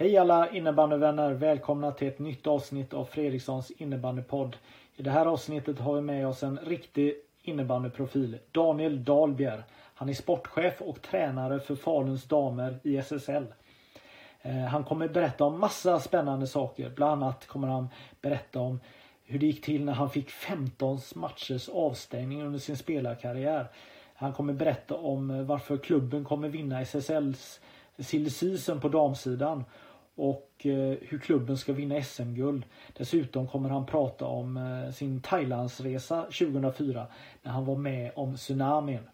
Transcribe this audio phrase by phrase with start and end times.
[0.00, 1.32] Hej alla innebandyvänner!
[1.32, 4.56] Välkomna till ett nytt avsnitt av Fredrikssons innebandypodd.
[4.96, 9.62] I det här avsnittet har vi med oss en riktig innebandyprofil, Daniel Dahlbjer.
[9.94, 13.46] Han är sportchef och tränare för Faluns damer i SSL.
[14.42, 16.90] Eh, han kommer berätta om massa spännande saker.
[16.90, 17.88] Bland annat kommer han
[18.20, 18.80] berätta om
[19.24, 23.66] hur det gick till när han fick 15 matchers avstängning under sin spelarkarriär.
[24.14, 27.60] Han kommer berätta om eh, varför klubben kommer vinna SSLs
[28.02, 29.64] silly season på damsidan
[30.14, 32.64] och eh, hur klubben ska vinna SM-guld.
[32.92, 37.06] Dessutom kommer han prata om eh, sin Thailandsresa 2004
[37.42, 39.08] när han var med om tsunamin.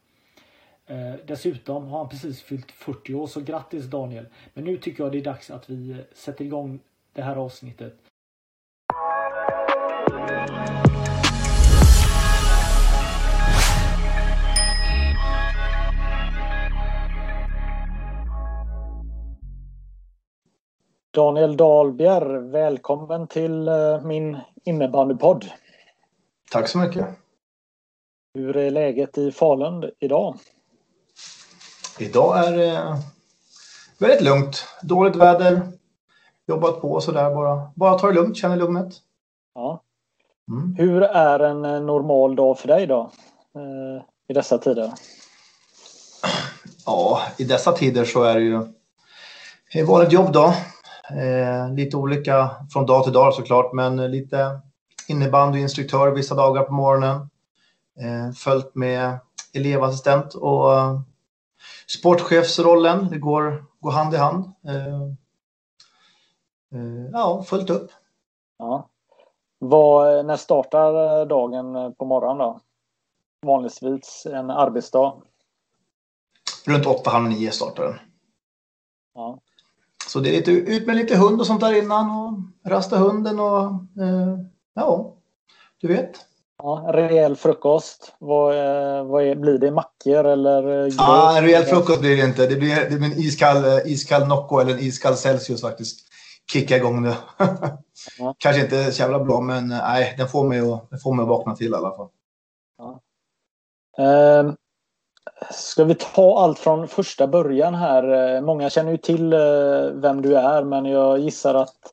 [0.86, 4.26] Eh, dessutom har han precis fyllt 40 år så grattis Daniel.
[4.54, 6.80] Men nu tycker jag det är dags att vi sätter igång
[7.12, 7.96] det här avsnittet.
[21.16, 25.50] Daniel Dahlbjer, välkommen till eh, min innebandypodd.
[26.50, 27.06] Tack så mycket.
[28.34, 30.38] Hur är läget i Falun idag?
[31.98, 32.98] Idag är det
[33.98, 34.64] väldigt lugnt.
[34.82, 35.62] Dåligt väder.
[36.46, 37.70] Jobbat på sådär bara.
[37.74, 38.94] Bara ta det lugnt, känner lugnet.
[39.54, 39.82] Ja.
[40.48, 40.74] Mm.
[40.78, 43.10] Hur är en eh, normal dag för dig då?
[43.54, 44.92] Eh, I dessa tider?
[46.86, 48.62] Ja, i dessa tider så är det ju
[49.74, 50.54] ett vanligt jobb då.
[51.10, 54.60] Eh, lite olika från dag till dag såklart, men lite
[55.08, 57.30] innebandyinstruktör vissa dagar på morgonen.
[58.00, 59.18] Eh, följt med
[59.54, 61.00] elevassistent och uh,
[61.86, 63.08] sportchefsrollen.
[63.10, 64.44] Det går, går hand i hand.
[64.68, 65.02] Eh,
[66.74, 67.90] eh ja, fullt upp.
[68.58, 68.88] Ja.
[69.58, 72.60] Vad, när startar dagen på morgonen då?
[73.46, 75.22] Vanligtvis en arbetsdag?
[76.66, 77.98] Runt åtta, halv nio startar den.
[79.14, 79.38] Ja.
[80.16, 83.40] Så det är lite ut med lite hund och sånt där innan och rasta hunden
[83.40, 83.64] och
[84.02, 84.38] eh,
[84.74, 85.14] ja,
[85.80, 86.10] du vet.
[86.58, 88.14] Ja, rejäl frukost.
[88.18, 89.70] Vad, eh, vad är, blir det?
[89.70, 90.86] Mackor eller?
[90.86, 92.46] Eh, ja, en rejäl frukost blir det inte.
[92.46, 96.00] Det blir, det blir en iskall, eh, iskall Nocco eller en iskall Celsius faktiskt.
[96.52, 97.16] Kicka igång det.
[98.18, 98.34] Ja.
[98.38, 101.28] Kanske inte så jävla bra, men nej, den får mig att, den får mig att
[101.28, 102.08] vakna till i alla fall.
[102.78, 103.00] Ja.
[104.40, 104.56] Um,
[105.50, 108.34] Ska vi ta allt från första början här?
[108.36, 109.38] Eh, många känner ju till eh,
[109.94, 111.92] vem du är men jag gissar att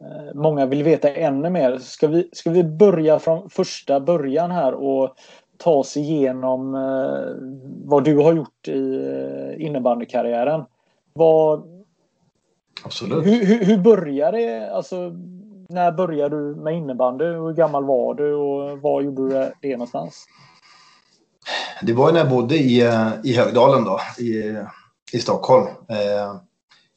[0.00, 1.78] eh, många vill veta ännu mer.
[1.78, 5.14] Ska vi, ska vi börja från första början här och
[5.56, 6.72] ta oss igenom
[7.84, 10.64] vad du har gjort i innebandykarriären?
[11.12, 11.62] Vad,
[12.84, 13.26] Absolut.
[13.26, 14.70] Hur, hur, hur började det?
[14.70, 15.12] Alltså,
[15.68, 17.24] när började du med innebandy?
[17.24, 20.26] Hur gammal var du och var gjorde du det någonstans?
[21.82, 24.56] Det var när jag bodde i, eh, i Högdalen då, i,
[25.12, 25.66] i Stockholm.
[25.66, 26.40] Eh,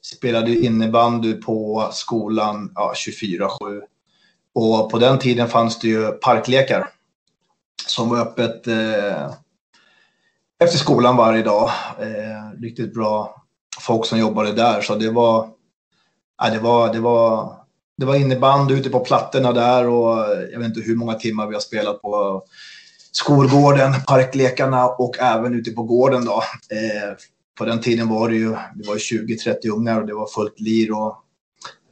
[0.05, 3.81] spelade innebandy på skolan ja, 24-7.
[4.55, 6.89] Och på den tiden fanns det ju parklekar
[7.87, 9.31] som var öppet eh,
[10.63, 11.69] efter skolan varje dag.
[11.99, 13.43] Eh, riktigt bra
[13.79, 14.81] folk som jobbade där.
[14.81, 15.49] Så det var,
[16.37, 17.53] ja, det var, det var,
[17.97, 20.17] det var innebandy ute på plattorna där och
[20.51, 22.43] jag vet inte hur många timmar vi har spelat på
[23.11, 26.25] skolgården, parklekarna och även ute på gården.
[26.25, 26.43] Då.
[26.69, 27.17] Eh,
[27.57, 30.91] på den tiden var det ju, det var 20-30 ungar och det var fullt lir.
[30.91, 31.23] Och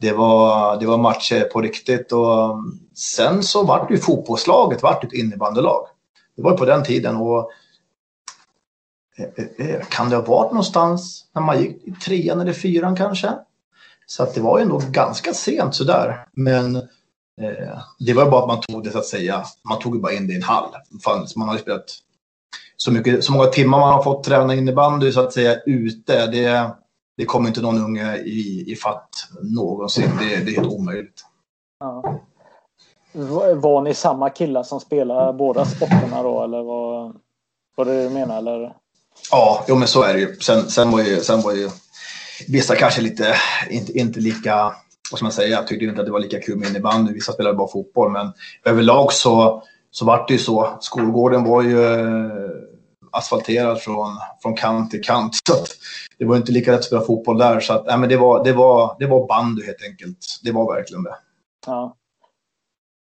[0.00, 2.12] det, var, det var matcher på riktigt.
[2.12, 5.86] Och mm, sen så vart ju fotbollslaget vart ett innebandylag.
[6.36, 7.16] Det var på den tiden.
[7.16, 7.50] och
[9.18, 12.96] eh, eh, eh, kan det ha varit någonstans när man gick i trean eller fyran
[12.96, 13.32] kanske?
[14.06, 16.26] Så att det var ju ändå ganska sent sådär.
[16.32, 16.88] Men
[17.98, 20.32] det var bara att man tog det så att säga, man tog bara in det
[20.32, 20.74] i en hall.
[21.36, 21.84] Man har ju spelat
[22.76, 26.26] så, mycket, så många timmar man har fått träna innebandy så att säga ute.
[26.26, 26.70] Det,
[27.16, 29.08] det kommer inte någon unge i, i fatt
[29.42, 30.10] någonsin.
[30.18, 31.24] Det, det är helt omöjligt.
[31.80, 32.20] Ja.
[33.56, 37.16] Var ni samma killar som spelade båda sporterna då eller vad
[37.76, 38.74] var det du menar eller?
[39.30, 40.36] Ja, jo, men så är det ju.
[40.36, 41.70] Sen, sen, var ju, sen var ju
[42.48, 43.36] vissa kanske lite,
[43.70, 44.74] inte, inte lika
[45.10, 47.12] vad ska man säga, jag tyckte inte att det var lika kul med innebandy.
[47.12, 48.32] Vissa spelade bara fotboll, men
[48.64, 50.78] överlag så, så var det ju så.
[50.80, 51.78] Skolgården var ju,
[53.10, 55.34] asfalterad från, från kant till kant.
[55.34, 55.54] Så
[56.18, 57.60] det var inte lika lätt att spela fotboll där.
[57.60, 60.40] Så att, nej, men det, var, det, var, det var bandy helt enkelt.
[60.42, 61.16] Det var verkligen det.
[61.66, 61.96] Ja.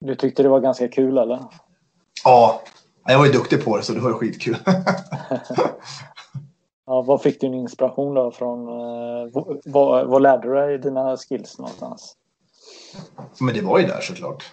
[0.01, 1.41] Du tyckte det var ganska kul eller?
[2.25, 2.63] Ja,
[3.07, 4.57] jag var ju duktig på det så det var skitkul.
[6.87, 8.69] ja, vad fick du din inspiration då från?
[8.69, 9.29] Eh,
[9.65, 12.17] vad, vad lärde du dig dina skills någonstans?
[13.41, 14.45] Men det var ju där såklart.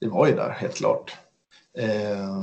[0.00, 1.16] Det var ju där, helt klart.
[1.78, 2.42] Eh...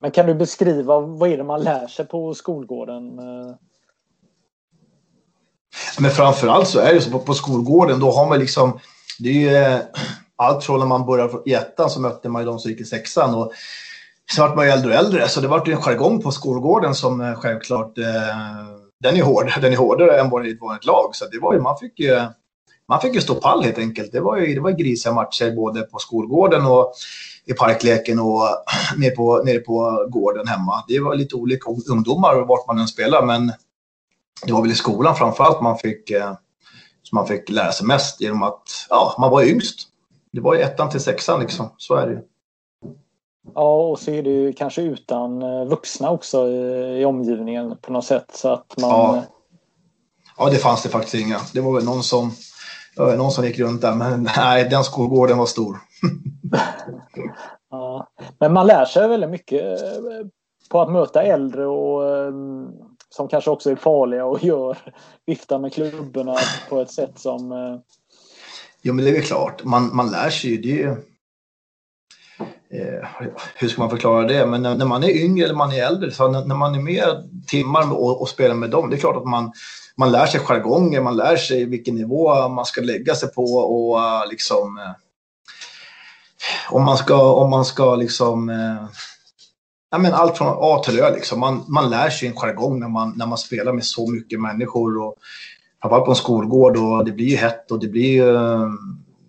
[0.00, 3.18] Men kan du beskriva vad är det man lär sig på skolgården?
[3.18, 3.54] Eh,
[5.98, 8.78] Men framförallt så är det så på, på skolgården, då har man liksom,
[9.18, 9.80] det är ju eh,
[10.36, 12.84] allt från när man börjar i ettan så mötte man ju de som gick i
[12.84, 13.52] sexan och
[14.32, 16.94] Sen vart man ju äldre och äldre så det vart ju en jargong på skolgården
[16.94, 18.04] som eh, självklart, eh,
[19.00, 21.24] den är hård, den är hårdare än vad det var i ett vanligt lag så
[21.24, 22.20] det var ju, man fick ju
[22.88, 24.12] man fick ju stå pall helt enkelt.
[24.12, 26.92] Det var ju det var grisiga matcher både på skolgården och
[27.46, 28.42] i parkleken och
[28.96, 30.84] nere på, nere på gården hemma.
[30.88, 33.52] Det var lite olika ungdomar vart man än spelar men
[34.46, 36.32] det var väl i skolan framförallt man fick, eh,
[37.02, 39.88] som man fick lära sig mest genom att ja, man var yngst.
[40.32, 42.20] Det var ju ettan till sexan liksom, så är det ju.
[43.54, 47.92] Ja, och så är det ju kanske utan eh, vuxna också i, i omgivningen på
[47.92, 48.90] något sätt så att man...
[48.90, 49.22] Ja.
[50.38, 51.40] ja, det fanns det faktiskt inga.
[51.54, 52.32] Det var väl någon som
[52.96, 55.78] någon som gick runt där, men nej, den skolgården var stor.
[57.70, 58.08] ja,
[58.38, 60.26] men man lär sig väldigt mycket eh,
[60.70, 62.02] på att möta äldre och
[63.14, 64.78] som kanske också är farliga och gör,
[65.26, 66.36] viftar med klubborna
[66.68, 67.52] på ett sätt som...
[67.52, 67.78] Eh,
[68.82, 69.64] jo, men det är väl klart.
[69.64, 70.56] Man, man lär sig ju.
[70.56, 70.96] Det
[72.70, 73.08] eh,
[73.54, 74.46] hur ska man förklara det?
[74.46, 76.80] Men när, när, man är yngre eller man är äldre, så när, när man är
[76.80, 79.52] med timmar och, och spelar med dem, det är klart att man,
[79.96, 83.96] man lär sig jargonger, man lär sig vilken nivå man ska lägga sig på och
[83.96, 84.92] uh, liksom uh,
[86.70, 88.84] om man ska, om man ska liksom uh,
[89.90, 91.40] ja, men allt från A till Ö liksom.
[91.40, 95.02] Man, man lär sig en jargong när man, när man spelar med så mycket människor
[95.02, 95.14] och
[95.82, 98.36] framförallt på en skolgård och det blir ju hett och det blir ju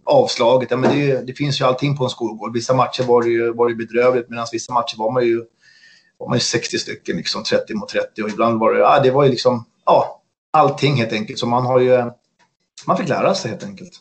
[0.06, 0.72] avslaget.
[0.72, 2.54] Ja, men det, det, finns ju allting på en skolgård.
[2.54, 5.46] Vissa matcher var det ju, var det bedrövligt medan vissa matcher var man ju,
[6.18, 9.12] var man ju 60 stycken, liksom 30 mot 30 och ibland var det, ja, det
[9.12, 10.22] var ju liksom, ja,
[10.52, 11.40] allting helt enkelt.
[11.40, 12.12] Så man har ju,
[12.88, 13.94] man fick lära sig helt enkelt.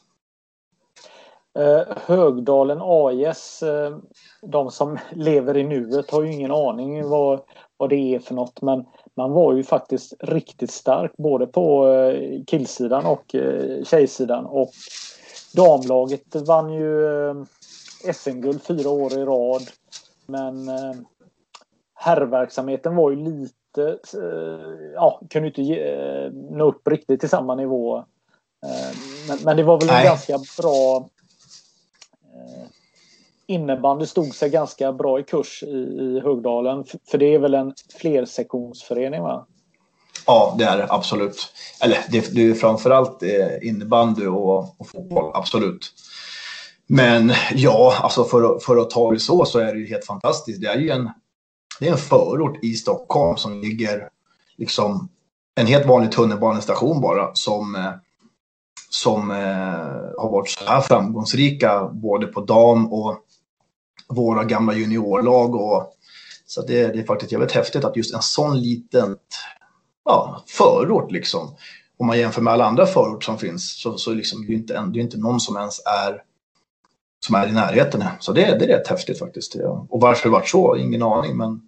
[1.58, 3.96] Eh, Högdalen AIS, eh,
[4.42, 7.40] de som lever i nuet har ju ingen aning vad,
[7.76, 8.84] vad det är för något men
[9.16, 14.70] man var ju faktiskt riktigt stark både på eh, killsidan och eh, tjejsidan och
[15.56, 17.06] damlaget vann ju
[18.12, 19.62] SM-guld fyra år i rad
[20.26, 20.70] men
[21.94, 27.54] herrverksamheten var ju lite eh, ja, kunde inte ge, eh, nå upp riktigt till samma
[27.54, 27.98] nivå.
[27.98, 28.96] Eh,
[29.28, 30.04] men, men det var väl en Nej.
[30.04, 31.08] ganska bra
[33.46, 36.84] innebandy stod sig ganska bra i kurs i, i Högdalen.
[37.10, 39.46] För det är väl en flersektionsförening va?
[40.26, 41.52] Ja, det är det absolut.
[41.80, 45.92] Eller det, det är framförallt eh, innebandy och, och fotboll, absolut.
[46.86, 50.60] Men ja, alltså för, för att ta det så så är det ju helt fantastiskt.
[50.60, 51.10] Det är ju en,
[51.80, 54.08] det är en förort i Stockholm som ligger
[54.56, 55.08] liksom
[55.54, 57.92] en helt vanlig tunnelbanestation bara som, eh,
[58.90, 63.18] som eh, har varit så här framgångsrika både på dam och
[64.08, 65.54] våra gamla juniorlag.
[65.54, 65.90] Och,
[66.46, 69.16] så det, det är faktiskt jävligt häftigt att just en sån liten
[70.04, 71.54] ja, förort liksom.
[71.96, 74.72] Om man jämför med alla andra förort som finns så, så liksom, det är inte,
[74.72, 76.22] det är inte någon som ens är
[77.24, 78.04] som är i närheten.
[78.20, 79.56] Så det, det är rätt häftigt faktiskt.
[79.88, 81.36] Och varför det vart så, ingen aning.
[81.36, 81.60] Men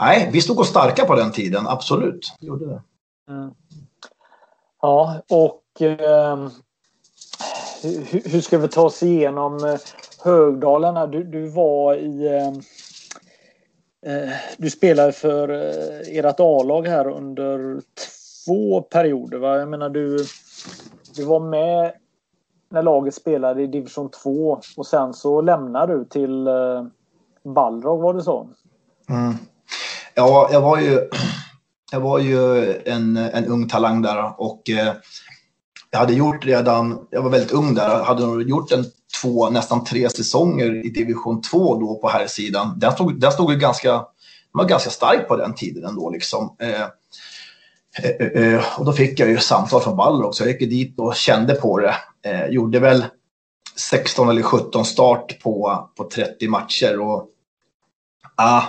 [0.00, 2.34] nej, vi stod och starka på den tiden, absolut.
[2.40, 2.82] gjorde det.
[3.28, 3.50] Mm.
[4.82, 6.48] Ja, och eh,
[7.82, 9.78] hur, hur, ska vi ta oss igenom eh,
[10.24, 11.10] Högdalen?
[11.10, 12.26] Du, du var i...
[12.26, 12.52] Eh,
[14.06, 17.80] Eh, du spelade för eh, ert A-lag här under
[18.44, 19.38] två perioder.
[19.38, 19.58] Va?
[19.58, 20.26] Jag menar, du,
[21.14, 21.92] du var med
[22.70, 26.86] när laget spelade i division 2 och sen så lämnar du till eh,
[27.44, 28.48] Balrog, var det så?
[29.08, 29.34] Mm.
[30.14, 31.00] Ja, jag var ju,
[31.92, 34.94] jag var ju en, en ung talang där och eh,
[35.90, 38.84] jag hade gjort redan, jag var väldigt ung där, hade gjort en
[39.22, 42.78] två, nästan tre säsonger i division 2 då på här sidan.
[42.78, 44.04] Den stod, den stod ju ganska, den
[44.52, 46.56] var ganska stark på den tiden ändå liksom.
[46.58, 46.82] Eh,
[48.02, 50.44] eh, eh, eh och då fick jag ju samtal från Baller också.
[50.44, 51.94] jag gick dit och kände på det
[52.26, 53.04] Eh, gjorde väl
[53.76, 57.28] 16 eller 17 start på, på 30 matcher och
[58.36, 58.62] ah,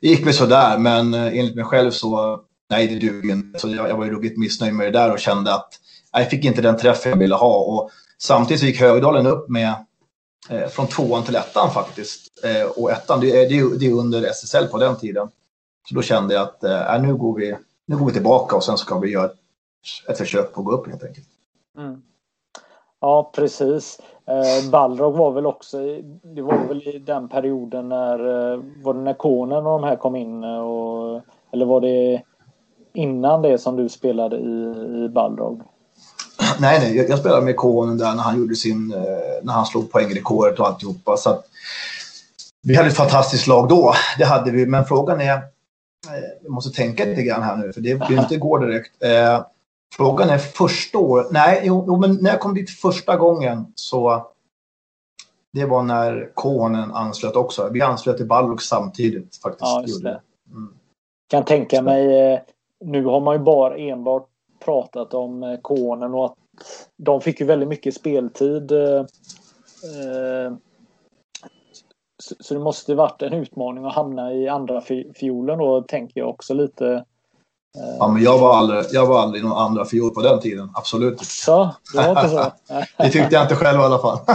[0.00, 3.58] det gick väl sådär men eh, enligt mig själv så nej det duger inte.
[3.58, 5.68] Så jag, jag var ju ruggigt missnöjd med det där och kände att
[6.12, 7.90] jag fick inte den träffen jag ville ha och
[8.22, 9.74] samtidigt gick Högdalen upp med
[10.50, 12.44] eh, från tvåan till ettan faktiskt.
[12.44, 15.28] Eh, och ettan, det, det, det är under SSL på den tiden.
[15.88, 18.64] Så då kände jag att eh, äh, nu, går vi, nu går vi tillbaka och
[18.64, 19.38] sen ska vi göra ett,
[20.08, 21.26] ett försök på att gå upp helt enkelt.
[21.78, 22.02] Mm.
[23.00, 24.00] Ja, precis.
[24.26, 25.78] Eh, Balrog var väl också,
[26.22, 29.96] det var väl i den perioden när, eh, var det när Konen och de här
[29.96, 30.44] kom in?
[30.44, 32.22] Eh, och, eller var det
[32.92, 34.74] innan det som du spelade i,
[35.04, 35.62] i Balrog?
[36.60, 38.98] Nej, nej, jag, jag spelade med Konen där när han gjorde sin, eh,
[39.42, 41.16] när han slog poängrekordet och alltihopa.
[41.16, 41.44] Så att,
[42.62, 45.42] vi hade ett fantastiskt lag då, det hade vi, men frågan är,
[46.42, 49.02] vi måste tänka lite grann här nu, för det blir inte går direkt.
[49.02, 49.42] Eh,
[49.96, 51.26] Frågan är första året.
[51.30, 54.26] Nej, jo, jo, men när jag kom dit första gången så
[55.52, 57.68] det var när Konen anslöt också.
[57.72, 59.60] Vi anslöt till Balrog samtidigt faktiskt.
[59.60, 60.20] Ja, just det.
[60.50, 60.74] Mm.
[61.30, 62.40] Kan tänka mig, eh,
[62.84, 64.28] nu har man ju bara enbart
[64.64, 66.34] pratat om eh, Konen och att
[66.96, 68.72] de fick ju väldigt mycket speltid.
[68.72, 69.04] Eh,
[72.40, 74.80] så det måste varit en utmaning att hamna i andra
[75.14, 77.04] fiolen då, tänker jag också lite.
[77.98, 80.70] Ja, men jag var aldrig, jag var aldrig någon andra fiol på den tiden.
[80.74, 81.24] Absolut inte.
[81.24, 82.52] Så, det var inte så?
[83.02, 84.18] det tyckte jag inte själv i alla fall.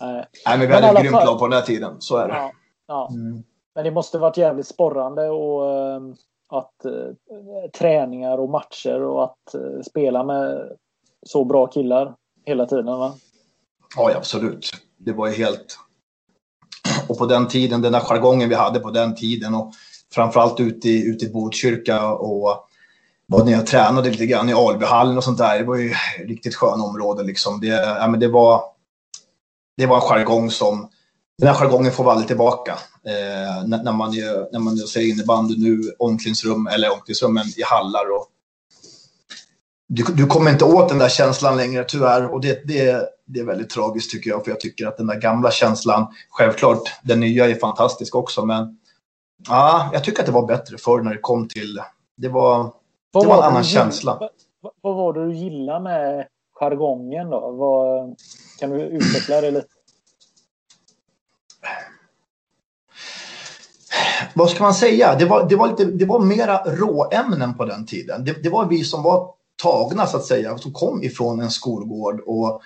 [0.00, 0.26] Nej.
[0.46, 1.96] Nej, men vi hade ett grymt lag på den här tiden.
[1.98, 2.34] Så är det.
[2.34, 2.50] Ja,
[2.86, 3.08] ja.
[3.12, 3.42] Mm.
[3.74, 5.62] Men det måste varit jävligt sporrande och
[6.52, 10.68] att eh, träningar och matcher och att eh, spela med
[11.26, 13.14] så bra killar hela tiden va?
[13.96, 14.70] Ja, absolut.
[14.98, 15.78] Det var ju helt...
[17.08, 19.72] Och på den tiden, den där jargongen vi hade på den tiden och
[20.14, 22.68] framförallt ute i, ute i Botkyrka och
[23.26, 25.58] var nere och tränade lite grann i Albyhallen och sånt där.
[25.58, 25.94] Det var ju
[26.26, 27.60] riktigt sköna områden liksom.
[27.60, 28.62] Det, ja, men det, var,
[29.76, 30.88] det var en jargong som,
[31.38, 32.72] den här jargongen får vi aldrig tillbaka.
[33.06, 34.10] Eh, när, när, man,
[34.52, 38.28] när man säger innebandy nu, omklädningsrum, eller omklädningsrummen i hallar och
[39.88, 43.44] du, du, kommer inte åt den där känslan längre tyvärr och det, det, det är
[43.44, 47.48] väldigt tragiskt tycker jag för jag tycker att den där gamla känslan, självklart den nya
[47.48, 48.78] är fantastisk också men
[49.48, 51.80] Ja, jag tycker att det var bättre förr när det kom till...
[52.16, 52.64] Det var,
[53.12, 54.18] det var en annan känsla.
[54.60, 56.26] Vad, vad, var det du gillade med
[56.60, 57.50] jargongen då?
[57.50, 58.16] Vad,
[58.58, 59.66] kan du utveckla det lite?
[64.34, 65.14] Vad ska man säga?
[65.14, 68.24] Det var, det var, lite, det var mera råämnen på den tiden.
[68.24, 69.30] Det, det var vi som var
[69.62, 72.62] tagna så att säga, som kom ifrån en skolgård och,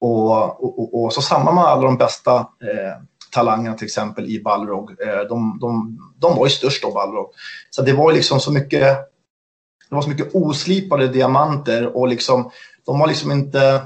[0.00, 4.42] och, och, och, och så samlade man alla de bästa eh, talangerna till exempel i
[4.42, 4.90] Balrog.
[4.90, 7.26] Eh, de, de, de var ju störst av Balrog.
[7.70, 8.96] Så det var liksom så mycket
[9.88, 12.50] det var så mycket oslipade diamanter och liksom
[12.86, 13.82] de var liksom inte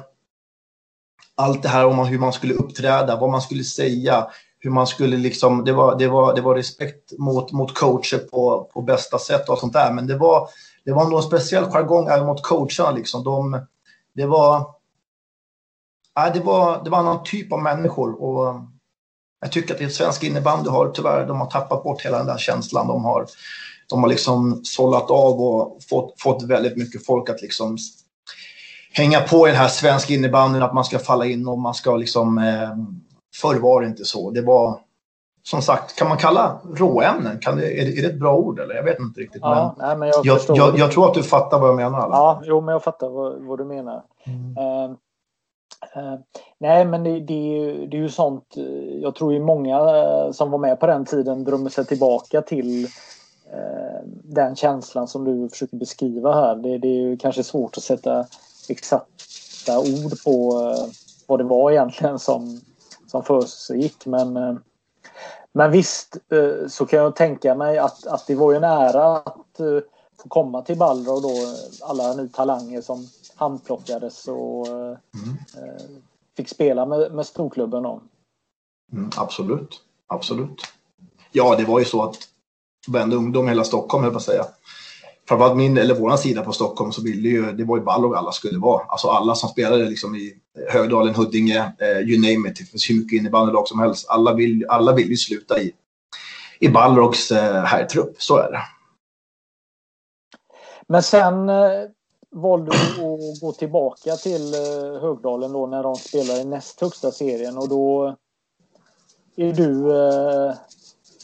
[1.36, 4.26] allt det här om hur man skulle uppträda, vad man skulle säga,
[4.64, 8.70] hur man skulle liksom, det var, det var, det var respekt mot, mot coacher på,
[8.72, 9.92] på bästa sätt och sånt där.
[9.92, 10.48] Men det var,
[10.84, 13.24] det var nog en speciell jargong även mot coacherna liksom.
[13.24, 13.66] De,
[14.14, 14.66] det var,
[16.16, 18.62] nej, det var, det var en annan typ av människor och eh,
[19.40, 22.38] jag tycker att det svenska innebandy har tyvärr, de har tappat bort hela den där
[22.38, 22.86] känslan.
[22.86, 23.26] De har,
[23.88, 27.78] de har liksom sållat av och fått, fått väldigt mycket folk att liksom
[28.92, 31.96] hänga på i den här svenska innebandyn, att man ska falla in och man ska
[31.96, 32.38] liksom...
[32.38, 32.70] Eh,
[33.42, 34.30] förr var det inte så.
[34.30, 34.78] Det var,
[35.42, 37.38] som sagt, kan man kalla råämnen?
[37.38, 38.74] Kan det, är, det, är det ett bra ord eller?
[38.74, 39.42] Jag vet inte riktigt.
[39.44, 41.98] Ja, men, nej, men jag, jag, jag, jag, tror att du fattar vad jag menar.
[41.98, 42.16] Eller?
[42.16, 44.02] Ja, jo, men jag fattar vad, vad du menar.
[44.26, 44.90] Mm.
[44.90, 44.96] Uh,
[45.96, 46.18] Uh,
[46.58, 48.56] nej, men det, det, är ju, det är ju sånt.
[48.56, 52.42] Eh, jag tror ju många uh, som var med på den tiden drömmer sig tillbaka
[52.42, 52.84] till
[53.54, 56.56] uh, den känslan som du försöker beskriva här.
[56.56, 58.26] Det, det är ju kanske svårt att sätta
[58.68, 60.64] exakta ord på
[61.26, 62.60] vad det var egentligen som,
[63.14, 64.06] som försiggick.
[64.06, 64.60] Men,
[65.52, 66.16] men visst
[66.68, 69.60] så kan jag tänka mig att, att det var ju en ära att
[70.22, 71.34] få komma till Balra och då
[71.82, 74.98] alla nu talanger som handplockades och mm.
[75.56, 75.84] eh,
[76.36, 78.00] fick spela med, med storklubben då.
[78.92, 80.62] Mm, absolut, absolut.
[81.32, 82.16] Ja, det var ju så att
[82.88, 84.44] varenda ungdom i hela Stockholm, höll på att säga.
[85.28, 88.32] Framförallt min, eller våran sida på Stockholm så ville ju, det var ju Balrog alla
[88.32, 88.82] skulle vara.
[88.88, 90.34] Alltså alla som spelade liksom i
[90.68, 92.56] Högdalen, Huddinge, eh, you name it.
[92.58, 94.08] Det finns hur mycket innebandylag som helst.
[94.08, 95.72] Alla vill, alla vill ju sluta i,
[96.60, 98.60] i Balrogs eh, herrtrupp, så är det.
[100.86, 101.88] Men sen eh,
[102.30, 107.10] valde du att gå tillbaka till eh, Högdalen då när de spelar i näst högsta
[107.10, 108.16] serien och då
[109.36, 110.54] är du eh,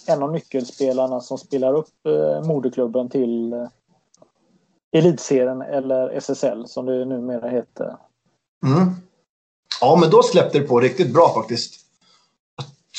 [0.06, 3.68] en av nyckelspelarna som spelar upp eh, moderklubben till eh,
[4.92, 7.96] elitserien eller SSL som det numera heter.
[8.66, 8.90] Mm.
[9.80, 11.80] Ja, men då släppte det på riktigt bra faktiskt.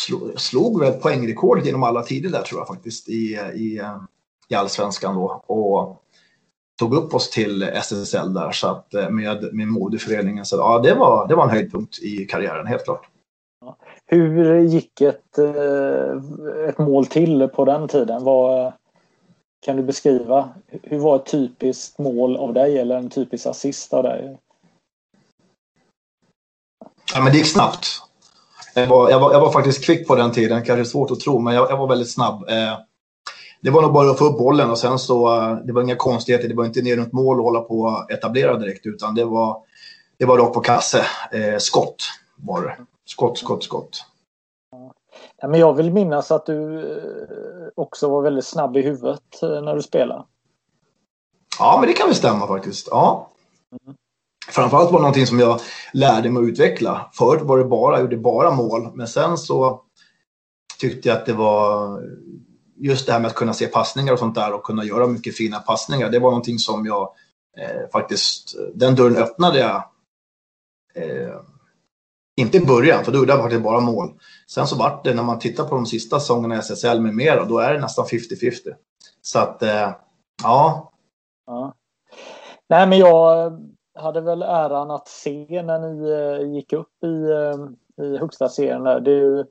[0.10, 3.82] Jag slog, väl poängrekordet genom alla tider där tror jag faktiskt i, i,
[4.50, 5.44] i allsvenskan då.
[5.46, 6.04] Och
[6.80, 10.46] tog upp oss till SSL där så att, eh, med, med modeföreningen.
[10.46, 13.08] Så ja, det var, det var en höjdpunkt i karriären, helt klart.
[14.06, 15.38] Hur gick ett,
[16.68, 18.24] ett mål till på den tiden?
[18.24, 18.74] Vad,
[19.66, 20.50] kan du beskriva?
[20.84, 24.38] Hur var ett typiskt mål av dig eller en typisk assist av dig?
[27.14, 27.88] Ja, men det gick snabbt.
[28.74, 31.40] Jag var, jag var, jag var faktiskt kvick på den tiden, kanske svårt att tro,
[31.40, 32.50] men jag, jag var väldigt snabb.
[32.50, 32.78] Eh,
[33.62, 35.96] det var nog bara att få upp bollen och sen så, eh, det var inga
[35.96, 36.48] konstigheter.
[36.48, 39.64] Det var inte ner runt mål och hålla på att etablera direkt, utan det var,
[40.18, 41.06] det var rakt på kasse.
[41.32, 42.04] Eh, skott
[42.36, 42.76] var det.
[43.06, 44.06] Skott, skott, skott.
[45.42, 49.82] Ja, men jag vill minnas att du också var väldigt snabb i huvudet när du
[49.82, 50.26] spelade.
[51.60, 52.88] Ja, men det kan väl stämma faktiskt.
[52.92, 53.32] Ja.
[53.86, 53.96] Mm.
[54.48, 55.60] Framförallt var det någonting som jag
[55.94, 57.10] lärde mig att utveckla.
[57.14, 59.82] Förut var det bara, jag gjorde bara mål, men sen så
[60.80, 62.02] tyckte jag att det var
[62.76, 65.38] just det här med att kunna se passningar och sånt där och kunna göra mycket
[65.38, 66.10] fina passningar.
[66.10, 67.14] Det var någonting som jag
[67.58, 69.76] eh, faktiskt, den dörren öppnade jag
[70.96, 71.36] eh,
[72.36, 74.10] inte i början, för då jag faktiskt bara mål.
[74.48, 77.46] Sen så vart det, när man tittar på de sista säsongerna i SSL med mera,
[77.46, 78.52] då är det nästan 50-50.
[79.22, 79.92] Så att, eh,
[80.44, 80.92] ja.
[81.48, 81.74] ja.
[82.70, 83.52] Nej, men jag
[84.00, 88.84] hade väl äran att se när ni eh, gick upp i, eh, i högsta serien.
[88.84, 89.00] Där.
[89.00, 89.46] Du,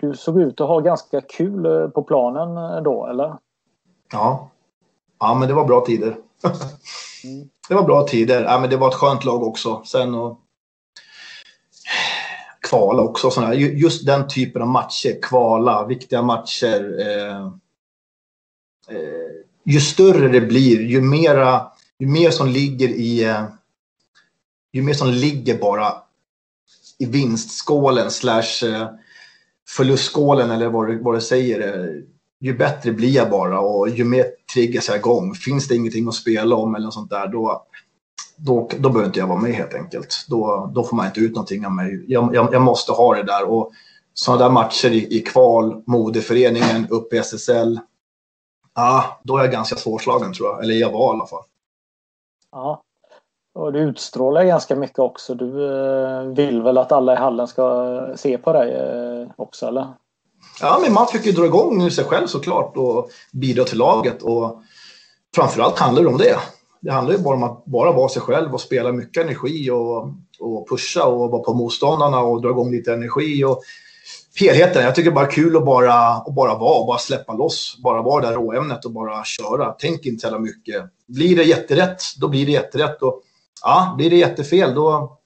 [0.00, 3.36] du såg ut att ha ganska kul på planen då, eller?
[4.12, 4.50] Ja.
[5.18, 6.16] Ja, men det var bra tider.
[7.24, 7.48] mm.
[7.68, 8.44] Det var bra tider.
[8.44, 9.82] Ja, men det var ett skönt lag också.
[9.84, 10.38] Sen och
[12.68, 13.30] kvala också.
[13.30, 13.54] Sådana.
[13.54, 17.00] Just den typen av matcher, kvala, viktiga matcher.
[17.00, 17.46] Eh,
[18.96, 19.32] eh,
[19.64, 21.66] ju större det blir, ju mera
[21.98, 23.44] ju mer som ligger i eh,
[24.72, 25.92] ju mer som ligger bara
[26.98, 28.90] i vinstskålen slash eh,
[29.68, 32.02] förlustskålen eller vad du, vad du säger eh,
[32.40, 35.34] ju bättre blir jag bara och ju mer triggas jag igång.
[35.34, 37.66] Finns det ingenting att spela om eller något sånt där då,
[38.36, 40.26] då, då behöver inte jag vara med helt enkelt.
[40.28, 42.04] Då, då får man inte ut någonting av mig.
[42.08, 43.72] Jag, jag, jag måste ha det där och
[44.14, 47.80] sådana där matcher i, i kval, modeföreningen, upp i SSL.
[48.74, 50.64] Ja, då är jag ganska svårslagen tror jag.
[50.64, 51.42] Eller jag var i alla fall.
[52.52, 52.82] Ja.
[53.54, 55.34] Och du utstrålar ganska mycket också.
[55.34, 59.86] Du eh, vill väl att alla i hallen ska se på dig eh, också, eller?
[60.60, 64.22] Ja, men man försöker dra igång sig själv såklart och bidra till laget.
[64.22, 64.62] Och
[65.34, 66.36] framförallt handlar det om det.
[66.80, 70.08] Det handlar ju bara om att bara vara sig själv och spela mycket energi och,
[70.40, 73.44] och pusha och vara på motståndarna och dra igång lite energi.
[73.44, 73.62] Och
[74.40, 74.82] helheten.
[74.82, 77.78] Jag tycker det är bara kul att bara, att bara vara och bara släppa loss.
[77.82, 79.74] Bara vara där råämnet och bara köra.
[79.78, 80.84] Tänk inte så mycket.
[81.06, 83.02] Blir det jätterätt, då blir det jätterätt.
[83.02, 83.22] Och,
[83.62, 85.18] ja, blir det jättefel, då...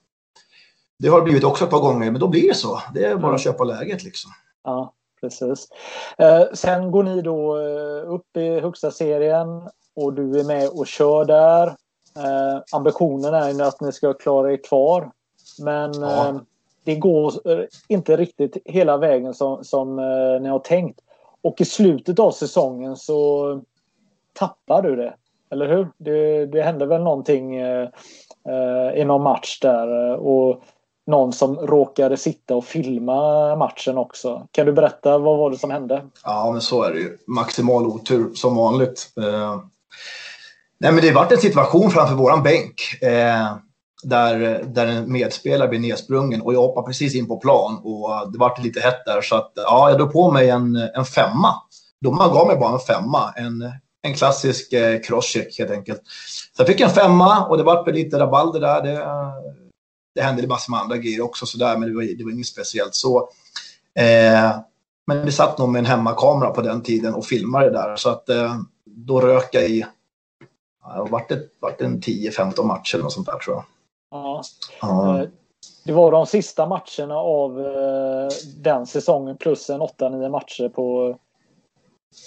[0.99, 2.81] Det har blivit också ett par gånger, men då blir det så.
[2.93, 4.31] Det är bara att köpa läget liksom.
[4.63, 5.67] Ja, precis.
[6.17, 9.61] Eh, sen går ni då eh, upp i högsta serien
[9.95, 11.67] och du är med och kör där.
[12.17, 15.11] Eh, ambitionen är ju att ni ska klara er kvar.
[15.59, 16.39] Men ja.
[16.83, 17.33] det går
[17.87, 19.95] inte riktigt hela vägen som, som
[20.41, 20.99] ni har tänkt.
[21.41, 23.61] Och i slutet av säsongen så
[24.33, 25.13] tappar du det.
[25.49, 25.87] Eller hur?
[25.97, 27.89] Det, det hände väl någonting eh
[28.95, 30.15] i någon match där.
[30.15, 30.63] Och
[31.07, 34.47] någon som råkade sitta och filma matchen också.
[34.51, 36.03] Kan du berätta vad var det som hände?
[36.23, 37.17] Ja, men så är det ju.
[37.27, 39.09] Maximal otur som vanligt.
[39.17, 39.61] Eh,
[40.79, 43.01] nej, men det varit en situation framför våran bänk.
[43.01, 43.55] Eh,
[44.03, 48.39] där, där en medspelare blir nedsprungen och jag hoppar precis in på plan och det
[48.39, 51.53] vart lite hett där så att ja, jag drog på mig en, en femma.
[52.01, 56.01] Domaren gav mig bara en femma, en, en klassisk eh, crosscheck helt enkelt.
[56.55, 58.81] Så jag fick en femma och det vart lite rabalder där.
[58.81, 59.05] Det,
[60.15, 62.95] det hände massor med andra grejer också sådär, men det var, det var inget speciellt
[62.95, 63.29] så.
[63.95, 64.59] Eh,
[65.07, 68.09] men vi satt nog med en hemmakamera på den tiden och filmade det där så
[68.09, 69.85] att eh, då rök jag i
[70.83, 73.65] Ja, det vart, det vart en 10-15 matcher eller något sånt där tror jag.
[74.11, 74.41] Ja.
[74.81, 75.21] ja.
[75.21, 75.29] Eh,
[75.83, 81.17] det var de sista matcherna av eh, den säsongen plus en 8-9 matcher på...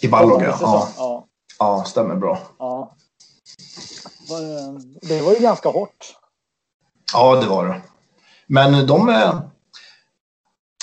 [0.02, 0.88] I Balloga, ja.
[0.96, 1.26] ja.
[1.58, 2.38] Ja, stämmer bra.
[2.58, 2.94] Ja.
[5.02, 6.16] Det var ju ganska hårt.
[7.12, 7.82] Ja, det var det.
[8.46, 9.08] Men de...
[9.08, 9.40] Eh,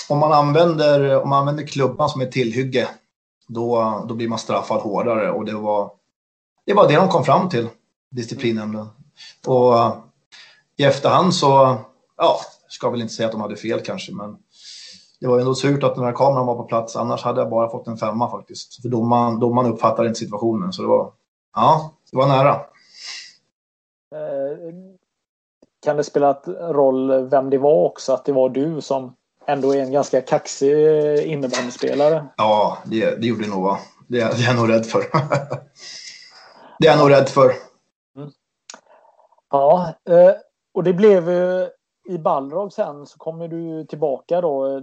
[0.08, 2.88] om man använder, om man använder klubban som ett tillhygge
[3.48, 5.90] då, då blir man straffad hårdare och det var
[6.66, 7.68] det var det de kom fram till,
[8.10, 8.88] disciplinnämnden.
[9.46, 9.94] Och eh,
[10.76, 11.76] i efterhand så,
[12.16, 14.36] ja, ska väl inte säga att de hade fel kanske, men
[15.20, 17.70] det var ändå surt att den här kameran var på plats, annars hade jag bara
[17.70, 18.82] fått en femma faktiskt.
[18.82, 21.12] För domaren, domaren uppfattade inte situationen, så det var,
[21.54, 22.54] ja, det var nära.
[24.14, 24.74] Eh,
[25.82, 29.14] kan det spela roll vem det var också, att det var du som
[29.46, 30.72] ändå är en ganska kaxig
[31.18, 32.26] innebandyspelare?
[32.36, 33.78] Ja, det, det gjorde det nog va.
[34.06, 35.00] Det, det är jag nog rädd för.
[36.78, 37.52] det är jag nog rädd för.
[38.16, 38.30] Mm.
[39.50, 40.32] Ja, eh,
[40.74, 41.28] och det blev
[42.08, 44.80] i Balrog sen så kommer du tillbaka då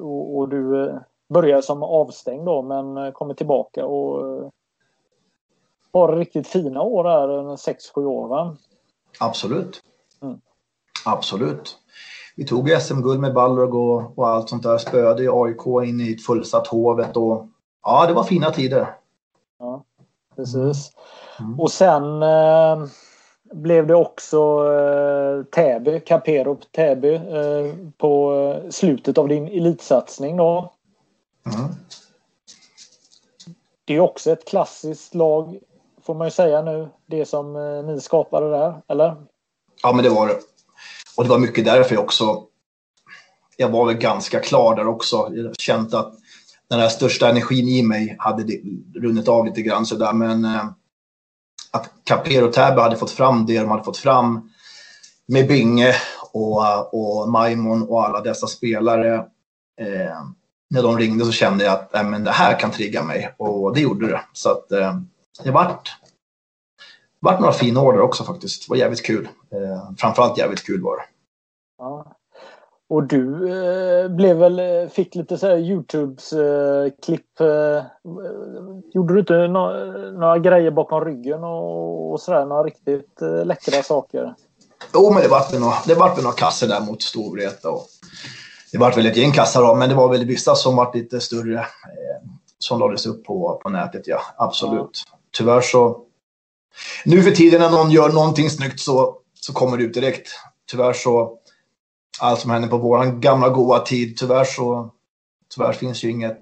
[0.00, 0.92] och, och du
[1.28, 4.52] börjar som avstängd då men kommer tillbaka och
[5.92, 8.56] har riktigt fina år här, 6-7 år va?
[9.20, 9.82] Absolut.
[10.24, 10.40] Mm.
[11.04, 11.78] Absolut.
[12.36, 14.78] Vi tog SM-guld med Balrog och, och, allt sånt där.
[14.78, 17.46] Spöade i AIK in i ett fullsatt Hovet och
[17.82, 18.94] ja, det var fina tider.
[19.58, 19.84] Ja,
[20.36, 20.92] precis.
[21.40, 21.60] Mm.
[21.60, 22.84] Och sen eh,
[23.52, 24.38] blev det också
[24.72, 30.72] eh, Täby, Capero Täby eh, på eh, slutet av din elitsatsning då.
[31.46, 31.70] Mm.
[33.84, 35.58] Det är också ett klassiskt lag
[36.04, 36.88] får man ju säga nu.
[37.06, 39.16] Det som eh, ni skapade där, eller?
[39.84, 40.38] Ja, men det var det.
[41.16, 42.42] Och det var mycket därför jag också...
[43.56, 45.30] Jag var väl ganska klar där också.
[45.34, 46.14] Jag kände att
[46.70, 48.42] den här största energin i mig hade
[48.94, 50.12] runnit av lite grann sådär.
[50.12, 50.64] Men eh,
[51.70, 54.50] att Capero och Täby hade fått fram det de hade fått fram
[55.26, 55.94] med Binge
[56.32, 59.14] och, eh, och Maimon och alla dessa spelare.
[59.80, 60.20] Eh,
[60.70, 63.74] när de ringde så kände jag att äh, men det här kan trigga mig och
[63.74, 64.20] det gjorde det.
[64.32, 64.98] Så att eh,
[65.44, 65.96] det vart,
[67.24, 68.62] vart några fina år också faktiskt.
[68.62, 69.28] Det var jävligt kul.
[69.52, 71.02] Eh, framförallt jävligt kul var det.
[71.78, 72.16] Ja.
[72.88, 77.40] Och du eh, blev väl, fick lite så här Youtubes eh, klipp.
[77.40, 77.82] Eh,
[78.94, 79.72] gjorde du inte no
[80.18, 82.44] några grejer bakom ryggen och, och sådär?
[82.44, 84.34] Några riktigt eh, läckra saker?
[84.94, 87.70] Jo, men det vart väl några, det vart väl några kassor där mot Storvreta.
[87.70, 87.86] Och
[88.72, 91.20] det vart väl ett gäng kassar då, men det var väl vissa som vart lite
[91.20, 91.58] större.
[91.58, 94.20] Eh, som lades upp på, på nätet, ja.
[94.36, 95.02] Absolut.
[95.10, 96.00] Ja tyvärr så...
[97.04, 100.28] Nu för tiden när någon gör någonting snyggt så, så kommer det ut direkt.
[100.70, 101.38] Tyvärr så...
[102.20, 104.90] Allt som hände på våran gamla goa tid, tyvärr så...
[105.54, 106.40] Tyvärr finns ju inget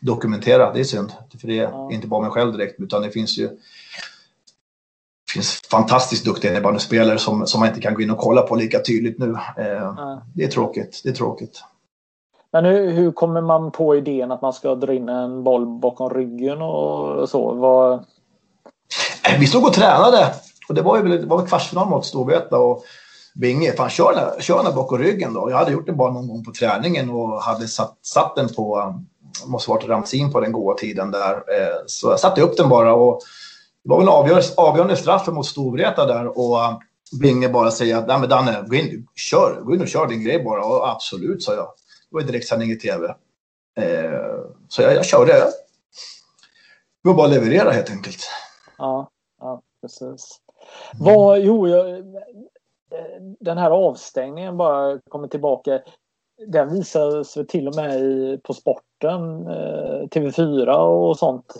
[0.00, 0.74] dokumenterat.
[0.74, 1.12] Det är synd.
[1.40, 1.92] För det är ja.
[1.92, 3.48] inte bara mig själv direkt, utan det finns ju...
[3.48, 8.56] Det finns fantastiskt duktiga innebandyspelare som, som man inte kan gå in och kolla på
[8.56, 9.36] lika tydligt nu.
[9.56, 10.22] Eh, ja.
[10.34, 11.00] Det är tråkigt.
[11.04, 11.64] Det är tråkigt.
[12.52, 16.10] Men hur, hur kommer man på idén att man ska dra in en boll bakom
[16.10, 17.54] ryggen och så?
[17.54, 18.04] Vad,
[19.22, 20.34] Eh, vi stod och tränade
[20.68, 22.84] och det var ju det var kvartsfinal mot Storvreta och
[23.34, 25.50] Binge, fan kör den, kör den bakom ryggen då.
[25.50, 28.80] Jag hade gjort det bara någon gång på träningen och hade satt, satt den på,
[28.80, 29.06] um,
[29.50, 31.34] måste varit Ramsin på den goda tiden där.
[31.34, 33.20] Eh, så jag satte upp den bara och
[33.84, 36.74] det var väl en avgörande, avgörande straff mot Storvreta där och um,
[37.20, 40.24] Binge bara säger att, nej men Danne, gå in, kör, gå in och kör din
[40.24, 40.64] grej bara.
[40.64, 41.66] Och absolut, sa jag.
[42.10, 43.06] Det var direktsändning i tv.
[43.76, 43.84] Eh,
[44.68, 45.32] så jag, jag körde.
[45.32, 48.30] Det var bara att leverera helt enkelt.
[48.78, 49.11] Ja,
[49.42, 50.40] ja precis.
[50.98, 52.04] Vad, jo, jag,
[53.40, 55.80] den här avstängningen bara kommer tillbaka.
[56.46, 61.54] Den visades till och med i, på sporten, eh, TV4 och sånt.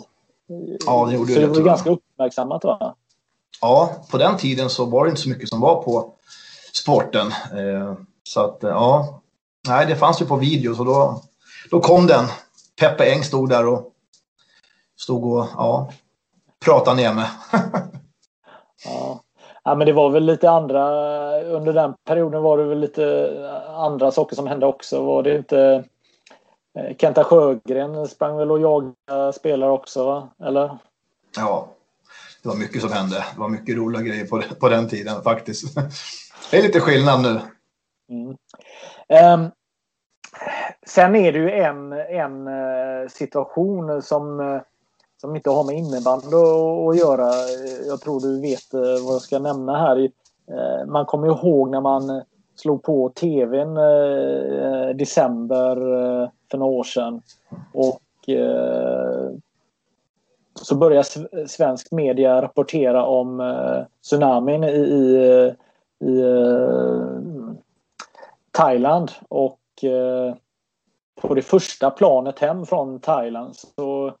[0.85, 1.47] Ja, det gjorde så det.
[1.47, 2.95] var ganska uppmärksammat va?
[3.61, 6.13] Ja, på den tiden så var det inte så mycket som var på
[6.73, 7.27] sporten.
[7.27, 7.93] Eh,
[8.23, 9.21] så att ja,
[9.67, 11.21] nej det fanns ju på video så då,
[11.71, 12.25] då kom den.
[12.79, 13.91] Peppe Eng stod där och
[14.97, 15.91] stod och ja,
[16.65, 17.29] prata ner med.
[18.85, 19.23] ja.
[19.63, 20.83] ja, men det var väl lite andra,
[21.41, 23.33] under den perioden var det väl lite
[23.75, 25.03] andra saker som hände också.
[25.03, 25.83] Var det inte
[26.79, 30.29] eh, Kenta Sjögren sprang väl och jagade spelare också, va?
[30.43, 30.77] eller?
[31.37, 31.67] Ja,
[32.43, 33.15] det var mycket som hände.
[33.33, 35.75] Det var mycket roliga grejer på, på den tiden faktiskt.
[36.51, 37.39] Det är lite skillnad nu.
[38.09, 38.37] Mm.
[39.43, 39.51] Um,
[40.87, 44.61] sen är det ju en, en uh, situation som uh,
[45.23, 46.35] som inte har med innebandy
[46.89, 47.31] att göra.
[47.87, 49.97] Jag tror du vet eh, vad jag ska nämna här.
[50.47, 52.21] Eh, man kommer ihåg när man
[52.55, 55.75] slog på tvn eh, december
[56.51, 57.21] för några år sedan.
[57.73, 58.29] Och
[60.61, 61.03] så börjar
[61.47, 63.41] svensk media rapportera om
[64.01, 65.53] tsunamin i, i,
[66.09, 66.23] i
[68.51, 69.11] Thailand.
[69.29, 69.59] Och
[71.21, 74.13] på det första planet hem från Thailand så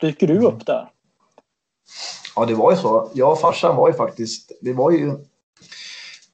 [0.00, 0.90] Dyker du upp där?
[2.36, 3.10] Ja, det var ju så.
[3.14, 5.18] Jag och farsan var ju faktiskt, det var ju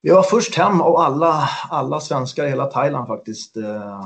[0.04, 3.56] vi var först hem av alla, alla svenskar i hela Thailand faktiskt.
[3.56, 4.04] Eh,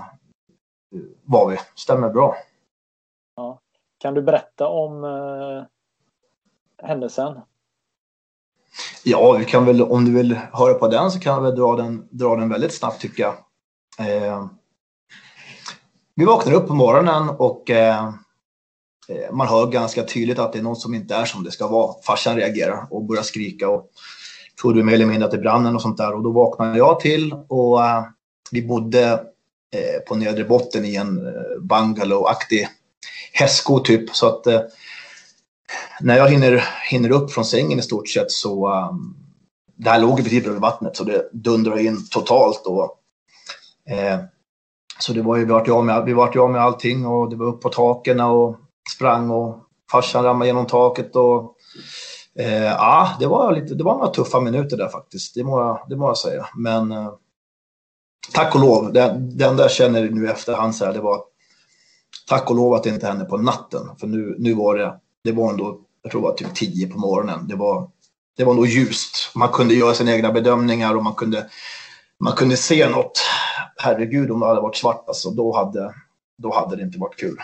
[1.25, 1.59] var vi.
[1.75, 2.37] Stämmer bra.
[3.37, 3.61] Ja.
[3.99, 5.65] Kan du berätta om eh,
[6.89, 7.41] händelsen?
[9.05, 12.09] Ja, vi kan väl, om du vill höra på den så kan väl dra den,
[12.11, 13.35] dra den väldigt snabbt tycker jag.
[14.09, 14.47] Eh,
[16.15, 18.11] vi vaknade upp på morgonen och Eh,
[19.09, 21.69] Eh, man hör ganska tydligt att det är något som inte är som det ska
[21.69, 21.95] vara.
[22.03, 23.91] Farsan reagerar och börjar skrika och
[24.61, 26.15] trodde mer eller mindre att det brann och sånt där.
[26.15, 28.05] Och då vaknade jag till och eh,
[28.51, 29.13] vi bodde
[29.75, 31.21] eh, på nedre botten i en
[31.61, 32.69] bungalow-aktig
[33.33, 34.17] hästsko typ.
[34.17, 34.47] Så att
[36.01, 39.15] när jag hinner, hinner upp från sängen i stort sett så, ehm,
[39.77, 42.63] det här låg precis bredvid vattnet så det dundrade in totalt.
[42.67, 42.99] Och,
[43.93, 44.21] eh,
[44.99, 47.07] så det var ju, vi vart ju av med, vi vart ju av med allting
[47.07, 48.57] och det var upp på taken och
[48.95, 49.59] sprang och
[49.91, 51.55] farsan ramlade genom taket och
[52.39, 55.35] eh, ja, det var lite, det var några tuffa minuter där faktiskt.
[55.35, 56.47] Det må jag, det må jag säga.
[56.57, 57.13] Men eh,
[58.33, 61.21] tack och lov, det, det enda jag känner nu efterhand så här, det var
[62.29, 63.89] tack och lov att det inte hände på natten.
[64.01, 64.95] För nu, nu var det,
[65.25, 67.49] det var ändå, jag tror det var typ 10 på morgonen.
[67.49, 67.91] Det var,
[68.37, 69.17] det var nog ljust.
[69.35, 71.47] Man kunde göra sina egna bedömningar och man kunde,
[72.21, 73.21] man kunde se något.
[73.77, 75.95] Herregud, om det hade varit svart alltså, då hade,
[76.39, 77.37] då hade det inte varit kul.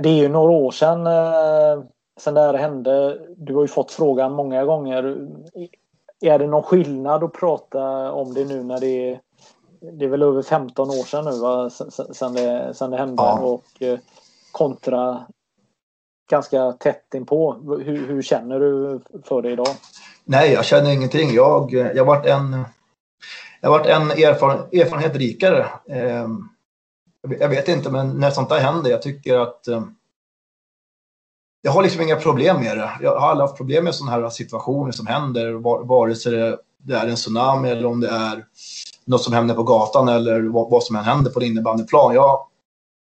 [0.00, 1.84] Det är ju några år sedan, eh,
[2.20, 3.18] sedan det här hände.
[3.36, 5.28] Du har ju fått frågan många gånger.
[6.20, 9.20] Är det någon skillnad att prata om det nu när det är
[9.90, 11.70] det är väl över 15 år sedan nu va?
[11.70, 13.40] Sen, det, sen det hände ja.
[13.40, 13.98] och eh,
[14.52, 15.26] kontra
[16.30, 17.52] ganska tätt inpå.
[17.84, 19.68] Hur, hur känner du för det idag?
[20.24, 21.30] Nej, jag känner ingenting.
[21.34, 22.64] Jag, jag varit en,
[23.60, 25.66] jag varit en erfaren, erfarenhet rikare.
[25.88, 26.28] Eh,
[27.40, 29.84] jag vet inte, men när sånt där händer, jag tycker att eh,
[31.62, 32.90] jag har liksom inga problem med det.
[33.00, 35.52] Jag har aldrig haft problem med sådana här situationer som händer,
[35.86, 38.46] vare sig det är en tsunami eller om det är
[39.04, 42.14] något som händer på gatan eller vad, vad som än händer på en innebandyplan.
[42.14, 42.46] Jag,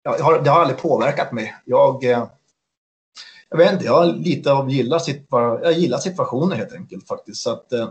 [0.04, 1.56] jag har, det har aldrig påverkat mig.
[1.66, 2.26] Jag, eh,
[3.50, 7.42] jag vet inte, jag lite av gillar, situa jag gillar situationer helt enkelt faktiskt.
[7.42, 7.90] Så att, eh,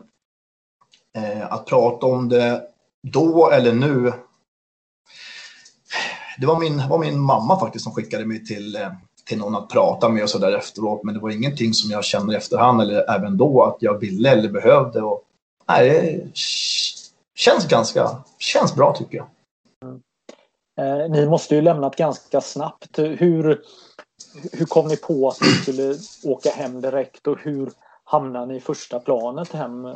[1.17, 2.63] eh att prata om det
[3.03, 4.13] då eller nu.
[6.41, 8.89] Det var min, var min mamma faktiskt som skickade mig till, eh,
[9.25, 11.05] till någon att prata med och så där efteråt.
[11.05, 14.31] Men det var ingenting som jag kände i efterhand eller även då att jag ville
[14.31, 15.03] eller behövde.
[15.03, 15.23] Och,
[15.69, 16.39] nej, det
[17.35, 19.27] känns ganska, känns bra tycker jag.
[19.85, 20.01] Mm.
[20.81, 22.99] Eh, ni måste ju lämnat ganska snabbt.
[22.99, 23.63] Hur,
[24.53, 27.71] hur kom ni på att ni skulle åka hem direkt och hur
[28.05, 29.89] hamnade ni i första planet hem?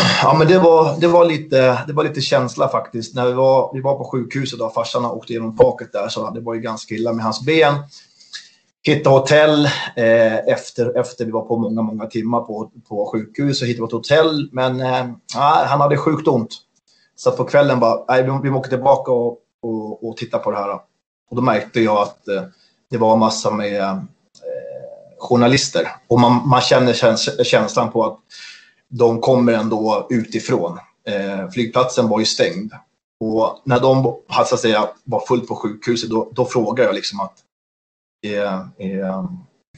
[0.22, 3.14] Ja, men det var, det var, lite, det var lite känsla faktiskt.
[3.14, 6.40] När vi var, vi var på sjukhuset och farsan åkte genom taket där så det
[6.40, 7.74] var ju ganska illa med hans ben.
[8.82, 9.64] Hittade hotell
[9.96, 13.92] eh, efter, efter vi var på många, många timmar på, på sjukhus och hittade ett
[13.92, 14.48] hotell.
[14.52, 15.06] Men eh,
[15.66, 16.54] han hade sjukt ont.
[17.16, 20.56] Så på kvällen bara, nej, vi, vi åker tillbaka och, och, och titta på det
[20.56, 20.74] här.
[21.30, 22.42] Och då märkte jag att eh,
[22.90, 23.98] det var massa med eh,
[25.18, 25.88] journalister.
[26.08, 28.18] Och man, man känner käns känslan på att
[28.90, 30.78] de kommer ändå utifrån.
[31.06, 32.72] Eh, flygplatsen var ju stängd.
[33.20, 36.94] Och när de alltså, så att säga, var fullt på sjukhuset, då, då frågade jag
[36.94, 37.34] liksom att
[38.26, 39.26] är, är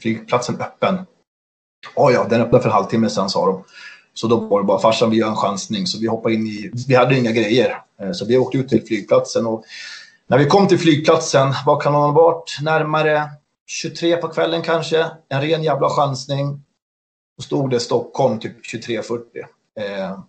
[0.01, 1.05] flygplatsen öppen?
[1.95, 3.63] Oh ja, den öppnade för en halvtimme sedan sa de.
[4.13, 5.87] Så då var det bara farsan, vi gör en chansning.
[5.87, 7.81] Så vi hoppade in i, vi hade inga grejer.
[8.01, 9.63] Eh, så vi åkte ut till flygplatsen och
[10.27, 12.57] när vi kom till flygplatsen, vad kan det ha varit?
[12.61, 13.29] Närmare
[13.67, 15.07] 23 på kvällen kanske.
[15.29, 16.62] En ren jävla chansning.
[17.37, 19.19] Då stod det Stockholm typ 23.40.
[19.79, 20.19] Eh,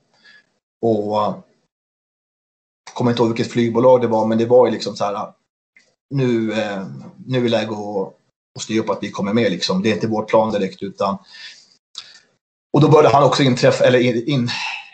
[0.83, 5.05] och jag kommer inte ihåg vilket flygbolag det var, men det var ju liksom så
[5.05, 5.33] här.
[6.11, 6.87] Nu, eh,
[7.27, 8.15] nu är det läge att,
[8.57, 9.83] att styra upp att vi kommer med liksom.
[9.83, 11.19] Det är inte vårt plan direkt utan.
[12.73, 14.49] Och då började han också inträffa, eller in, in,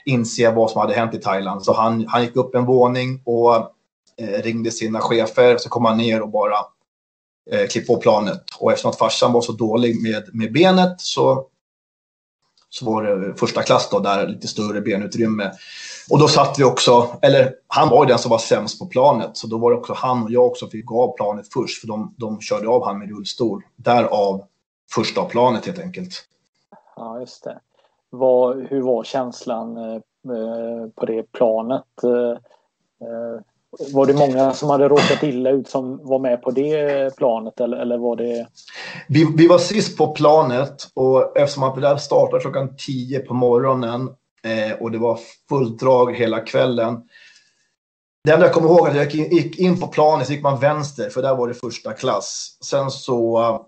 [0.04, 1.62] inse vad som hade hänt i Thailand.
[1.62, 3.74] Så han, han gick upp en våning och
[4.20, 6.56] Eh, ringde sina chefer, så kom han ner och bara
[7.50, 8.42] eh, klippte på planet.
[8.58, 11.46] Och eftersom att farsan var så dålig med, med benet så,
[12.70, 15.50] så var det första klass då, där lite större benutrymme.
[16.10, 19.36] Och då satt vi också, eller han var ju den som var sämst på planet,
[19.36, 21.88] så då var det också han och jag också fick gå av planet först, för
[21.88, 23.62] de, de körde av han med rullstol.
[23.76, 24.44] Därav
[24.92, 26.24] första planet helt enkelt.
[26.96, 27.60] Ja, just det.
[28.10, 29.94] Var, hur var känslan eh,
[30.36, 32.04] eh, på det planet?
[32.04, 32.30] Eh,
[33.08, 33.40] eh
[33.92, 37.76] var det många som hade råkat illa ut som var med på det planet eller,
[37.76, 38.46] eller var det?
[39.08, 43.34] Vi, vi var sist på planet och eftersom att det där startade klockan 10 på
[43.34, 44.08] morgonen
[44.44, 47.02] eh, och det var fullt drag hela kvällen.
[48.24, 50.60] Det enda jag kommer ihåg är att jag gick in på planet så gick man
[50.60, 52.58] vänster för där var det första klass.
[52.64, 53.60] Sen så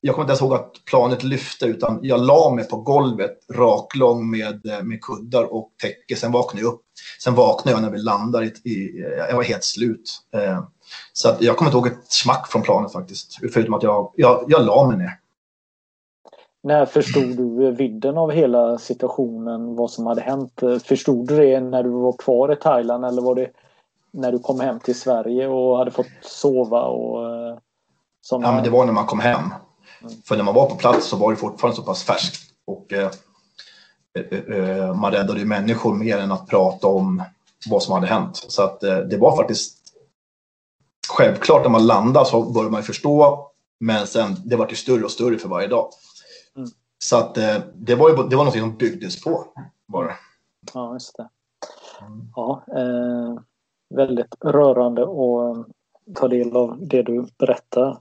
[0.00, 4.30] jag kommer inte ens ihåg att planet lyfte utan jag la mig på golvet raklång
[4.30, 6.16] med, eh, med kuddar och täcke.
[6.16, 6.82] Sen vaknade jag upp.
[7.22, 8.46] Sen vaknade jag när vi landade.
[8.46, 10.20] I, i, jag var helt slut.
[10.34, 10.62] Eh,
[11.12, 13.38] så att jag kommer inte ihåg ett smack från planet faktiskt.
[13.52, 15.12] Förutom att jag, jag, jag la mig ner.
[16.62, 19.76] När förstod du vidden av hela situationen?
[19.76, 20.60] Vad som hade hänt?
[20.84, 23.50] Förstod du det när du var kvar i Thailand eller var det
[24.10, 26.82] när du kom hem till Sverige och hade fått sova?
[26.82, 27.58] Och, eh,
[28.20, 28.46] såna...
[28.46, 29.40] Ja, men det var när man kom hem.
[30.24, 32.50] För när man var på plats så var det fortfarande så pass färskt.
[32.66, 33.10] Och, eh,
[34.18, 37.22] eh, eh, man räddade ju människor mer än att prata om
[37.70, 38.36] vad som hade hänt.
[38.48, 39.78] Så att det var faktiskt
[41.08, 43.44] självklart när man landade så började man förstå.
[43.80, 45.90] Men sen det var ju större och större för varje dag.
[46.56, 46.68] Mm.
[47.04, 47.34] Så att
[47.74, 49.44] det var ju det var något som byggdes på.
[49.86, 50.12] Bara.
[50.74, 51.28] Ja, just det.
[52.36, 53.40] Ja, eh,
[53.94, 55.66] väldigt rörande att
[56.16, 57.98] ta del av det du berättar.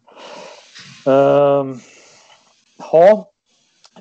[1.08, 1.66] Eh,
[2.92, 3.30] ja,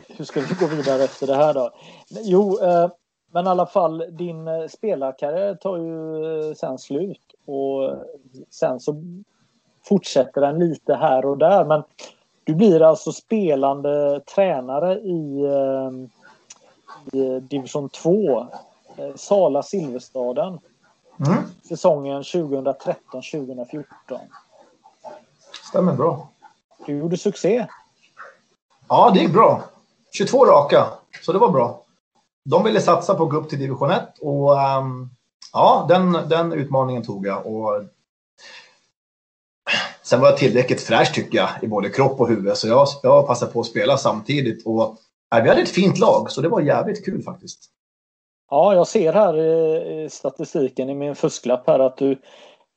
[0.09, 1.71] hur ska vi gå vidare efter det här då?
[2.09, 2.90] Jo, eh,
[3.33, 8.05] men i alla fall din eh, spelarkarriär tar ju eh, sen slut och
[8.51, 9.03] sen så
[9.85, 11.64] fortsätter den lite här och där.
[11.64, 11.83] Men
[12.45, 15.90] du blir alltså spelande tränare i, eh,
[17.21, 18.47] i division 2,
[19.14, 20.59] Sala Silverstaden.
[21.27, 21.38] Mm.
[21.69, 23.85] Säsongen 2013-2014.
[25.69, 26.29] Stämmer bra.
[26.87, 27.66] Du gjorde succé.
[28.88, 29.62] Ja, det gick bra.
[30.12, 30.87] 22 raka,
[31.22, 31.83] så det var bra.
[32.44, 35.11] De ville satsa på att gå upp till division 1 och um,
[35.53, 37.46] ja, den, den utmaningen tog jag.
[37.46, 37.85] Och
[40.03, 43.27] sen var jag tillräckligt fräsch tycker jag i både kropp och huvud så jag, jag
[43.27, 44.66] passade på att spela samtidigt.
[44.66, 44.96] Och,
[45.31, 47.70] ja, vi hade ett fint lag så det var jävligt kul faktiskt.
[48.51, 52.18] Ja, jag ser här i statistiken i min fusklapp här att du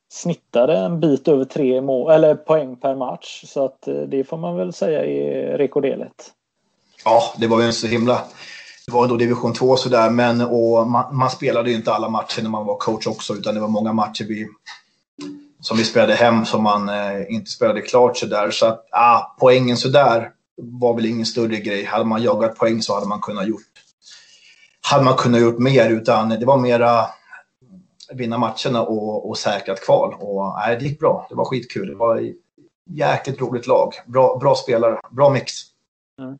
[0.10, 3.44] snittade en bit över tre mål, eller poäng per match.
[3.48, 6.32] Så att eh, det får man väl säga är rekorderligt.
[7.06, 8.22] Ja, det var ju en så himla...
[8.86, 12.42] Det var då division 2 sådär, men och man, man, spelade ju inte alla matcher
[12.42, 14.48] när man var coach också, utan det var många matcher vi,
[15.62, 18.52] som vi spelade hem som man eh, inte spelade klart sådär.
[18.52, 21.86] Så att, ah, poängen sådär var väl ingen större grej.
[21.86, 23.62] Hade man jagat poäng så hade man kunnat gjort
[24.82, 27.06] hade man kunnat gjort mer, utan det var mera
[28.14, 30.14] vinna matcherna och, och säkrat kval.
[30.20, 31.28] Och, nej, det gick bra.
[31.30, 31.88] Det var skitkul.
[31.88, 32.36] Det var ett
[32.86, 33.94] jäkligt roligt lag.
[34.06, 35.00] Bra, bra spelare.
[35.10, 35.54] Bra mix.
[36.20, 36.38] Mm.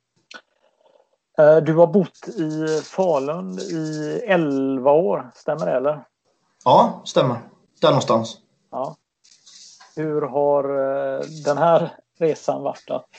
[1.66, 6.04] Du har bott i Falun i 11 år, stämmer det eller?
[6.66, 7.38] Ja, stämmer.
[7.82, 8.38] Där någonstans.
[8.72, 8.96] Ja.
[9.96, 13.10] Hur har eh, den här resan varit att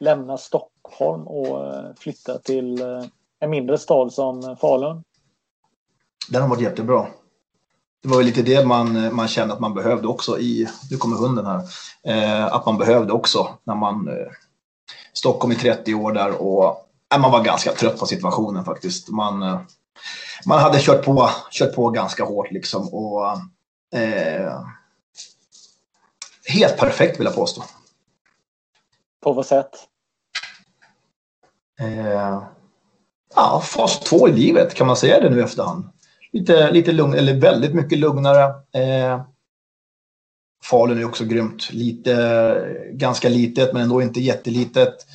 [0.00, 2.82] lämna Stockholm och eh, flytta till
[3.40, 5.04] en mindre stad som Falun?
[6.30, 7.06] Den har varit jättebra.
[8.02, 11.46] Det var lite det man, man kände att man behövde också i, nu kommer hunden
[11.46, 11.62] här,
[12.04, 14.32] eh, att man behövde också när man eh,
[15.12, 16.64] Stockholm i 30 år där och
[17.14, 19.08] eh, man var ganska trött på situationen faktiskt.
[19.08, 19.60] Man, eh,
[20.46, 23.26] man hade kört på, kört på ganska hårt liksom och
[24.00, 24.60] eh,
[26.46, 27.64] helt perfekt vill jag påstå.
[29.22, 29.70] På vad sätt?
[31.80, 32.42] Eh,
[33.34, 35.84] ja, fas två i livet, kan man säga det nu i efterhand?
[36.32, 38.44] Lite, lite lugn, eller väldigt mycket lugnare.
[38.72, 39.22] Eh,
[40.64, 41.72] Falun är också grymt.
[41.72, 45.06] Lite, ganska litet, men ändå inte jättelitet.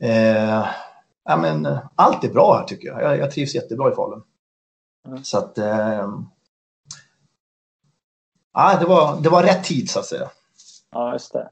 [0.00, 0.66] Eh,
[1.24, 3.02] ja, men, allt är bra här tycker jag.
[3.02, 4.22] Jag, jag trivs jättebra i Falun.
[5.06, 5.24] Mm.
[5.24, 5.58] Så att...
[5.58, 6.08] Eh,
[8.52, 10.30] ja, det, var, det var rätt tid så att säga.
[10.90, 11.50] Ja, just det.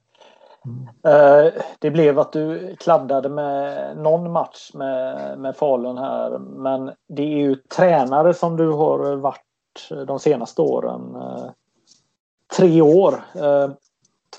[0.66, 1.52] Mm.
[1.79, 6.38] Det blev att du kladdade med någon match med, med Falun här.
[6.38, 11.14] Men det är ju tränare som du har varit de senaste åren.
[11.16, 11.50] Eh,
[12.57, 13.24] tre år.
[13.35, 13.70] Eh,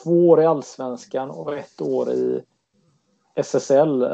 [0.03, 2.43] två år i Allsvenskan och ett år i
[3.35, 4.05] SSL.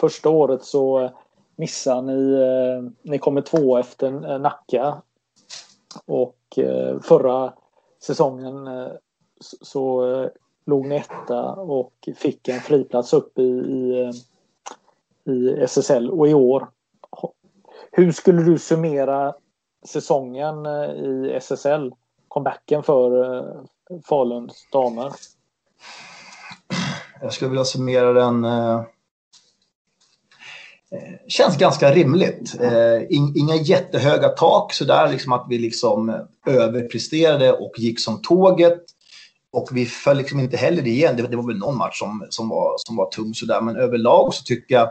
[0.00, 1.10] Första året så
[1.56, 2.92] missade ni.
[3.02, 5.02] Ni kommer två efter Nacka.
[6.06, 6.58] Och
[7.02, 7.52] förra
[8.00, 8.68] säsongen
[9.40, 10.04] så
[10.66, 16.10] låg ni etta och fick en friplats upp i, i, eh, i SSL.
[16.10, 16.68] Och i år,
[17.92, 19.34] hur skulle du summera
[19.86, 21.92] säsongen eh, i SSL?
[22.28, 23.62] Comebacken för eh,
[24.04, 25.12] Faluns damer?
[27.20, 28.82] Jag skulle vilja summera den eh,
[31.28, 32.54] känns ganska rimligt.
[33.10, 38.93] inga jättehöga tak sådär, liksom att vi liksom överpresterade och gick som tåget.
[39.54, 41.16] Och vi föll liksom inte heller igen.
[41.16, 43.60] Det, det, var väl någon match som, som, var, som var tung sådär.
[43.60, 44.84] Men överlag så tycker jag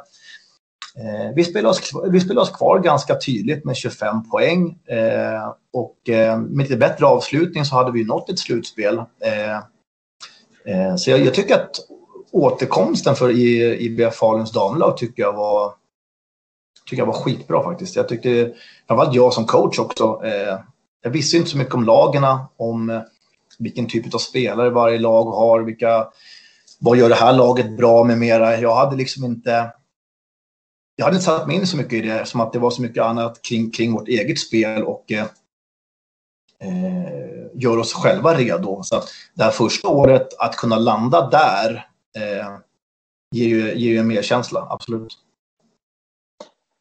[0.97, 4.79] eh, vi, spelade oss, vi spelade oss kvar ganska tydligt med 25 poäng.
[4.85, 8.97] Eh, och eh, med lite bättre avslutning så hade vi nått ett slutspel.
[8.97, 9.55] Eh,
[10.65, 11.79] eh, så jag, jag, tycker att
[12.31, 13.29] återkomsten för
[13.81, 15.73] IBF Faluns damlag tycker jag var
[16.85, 17.95] tycker jag var skitbra faktiskt.
[17.95, 18.53] Jag tyckte,
[18.87, 20.59] framförallt jag som coach också, eh,
[21.01, 23.03] jag visste inte så mycket om lagarna, om
[23.59, 26.07] vilken typ av spelare varje lag har, vilka,
[26.79, 28.59] vad gör det här laget bra med mera.
[28.59, 29.71] Jag hade liksom inte
[30.95, 32.81] jag hade inte satt mig in så mycket i det som att det var så
[32.81, 35.25] mycket annat kring, kring vårt eget spel och eh,
[36.59, 37.23] eh,
[37.53, 38.83] gör oss själva redo.
[38.83, 42.57] Så att det här första året, att kunna landa där eh,
[43.31, 45.13] ger, ju, ger ju en merkänsla, absolut.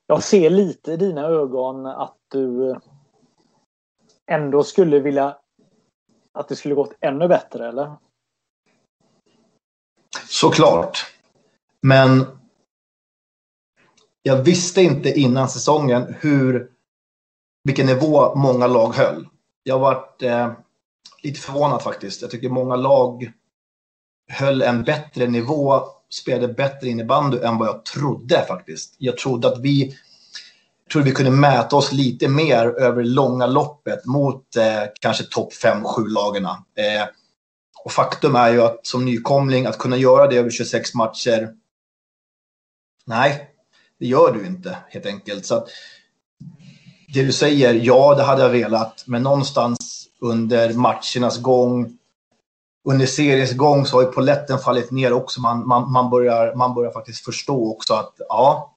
[0.07, 2.77] Jag ser lite i dina ögon att du eh,
[4.31, 5.37] ändå skulle vilja
[6.33, 7.97] att det skulle gått ännu bättre, eller?
[10.29, 11.07] Såklart.
[11.81, 12.27] Men
[14.23, 16.71] jag visste inte innan säsongen hur,
[17.65, 19.29] vilken nivå många lag höll.
[19.63, 20.53] Jag varit eh,
[21.23, 22.23] lite förvånad faktiskt.
[22.23, 23.33] Jag tycker många lag
[24.29, 25.81] höll en bättre nivå,
[26.11, 28.95] spelade bättre innebandy än vad jag trodde faktiskt.
[28.99, 29.97] Jag trodde att vi
[30.93, 36.09] tror vi kunde mäta oss lite mer över långa loppet mot eh, kanske topp 5-7
[36.09, 36.51] lagarna.
[36.51, 37.09] Eh,
[37.85, 41.51] och faktum är ju att som nykomling, att kunna göra det över 26 matcher,
[43.07, 43.51] nej,
[43.99, 45.47] det gör du inte helt enkelt.
[45.47, 45.69] Så att,
[47.15, 51.99] det du säger, ja, det hade jag velat, men någonstans under matchernas gång,
[52.89, 55.41] under seriens gång så har ju poletten fallit ner också.
[55.41, 58.72] Man, man, man, börjar, man börjar faktiskt förstå också att ja,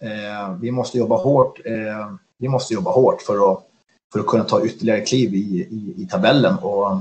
[0.00, 1.60] Eh, vi måste jobba hårt.
[1.64, 3.66] Eh, vi måste jobba hårt för att,
[4.12, 6.54] för att kunna ta ytterligare kliv i, i, i tabellen.
[6.62, 6.96] Och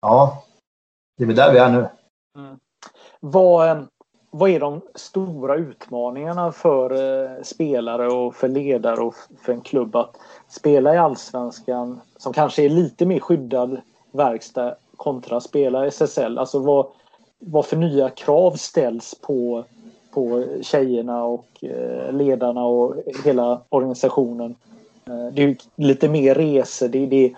[0.00, 0.44] ja,
[1.16, 1.88] det är väl där vi är nu.
[2.38, 2.58] Mm.
[3.20, 3.82] Vad, eh,
[4.30, 9.96] vad är de stora utmaningarna för eh, spelare och för ledare och för en klubb
[9.96, 10.16] att
[10.48, 13.80] spela i allsvenskan som kanske är lite mer skyddad
[14.12, 16.38] verkstad kontra spela i SSL?
[16.38, 16.86] Alltså vad,
[17.38, 19.64] vad för nya krav ställs på,
[20.18, 22.94] på tjejerna och eh, ledarna och
[23.24, 24.54] hela organisationen?
[25.06, 27.34] Eh, det är lite mer resor, det, det,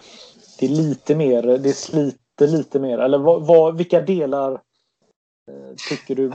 [0.59, 2.99] det är lite mer, det sliter lite mer.
[2.99, 6.33] Eller vad, vad, vilka delar eh, tycker du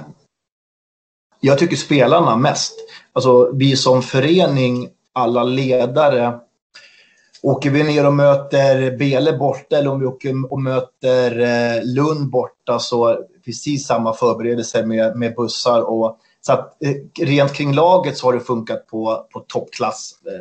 [1.40, 2.74] jag tycker spelarna mest.
[3.14, 6.40] Alltså vi som förening, alla ledare.
[7.42, 11.32] Åker vi ner och möter Bele borta eller om vi åker och möter
[11.84, 15.82] Lund borta så precis samma förberedelser med, med bussar.
[15.82, 20.34] Och, så att eh, rent kring laget så har det funkat på, på toppklass eh,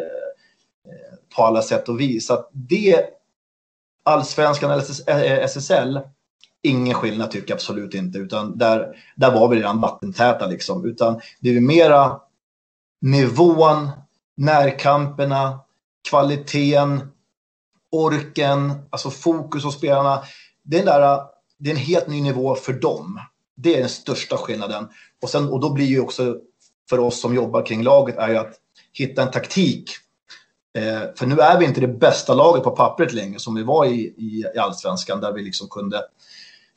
[0.92, 2.26] eh på alla sätt och vis.
[2.26, 3.04] Så att det,
[4.04, 6.02] allsvenskan eller SSL eh,
[6.62, 8.18] ingen skillnad tycker jag absolut inte.
[8.18, 10.84] Utan där, där var vi redan vattentäta liksom.
[10.84, 12.20] Utan det är mera
[13.00, 13.90] nivån,
[14.36, 15.60] närkamperna,
[16.08, 17.12] kvaliteten,
[17.92, 20.22] orken, alltså fokus hos spelarna.
[20.62, 21.20] Det är, där,
[21.58, 23.20] det är en helt ny nivå för dem.
[23.56, 24.88] Det är den största skillnaden.
[25.24, 26.36] Och, sen, och då blir ju också
[26.90, 28.52] för oss som jobbar kring laget är ju att
[28.92, 29.90] hitta en taktik.
[30.78, 33.84] Eh, för nu är vi inte det bästa laget på pappret längre som vi var
[33.86, 36.02] i, i, i allsvenskan där vi liksom kunde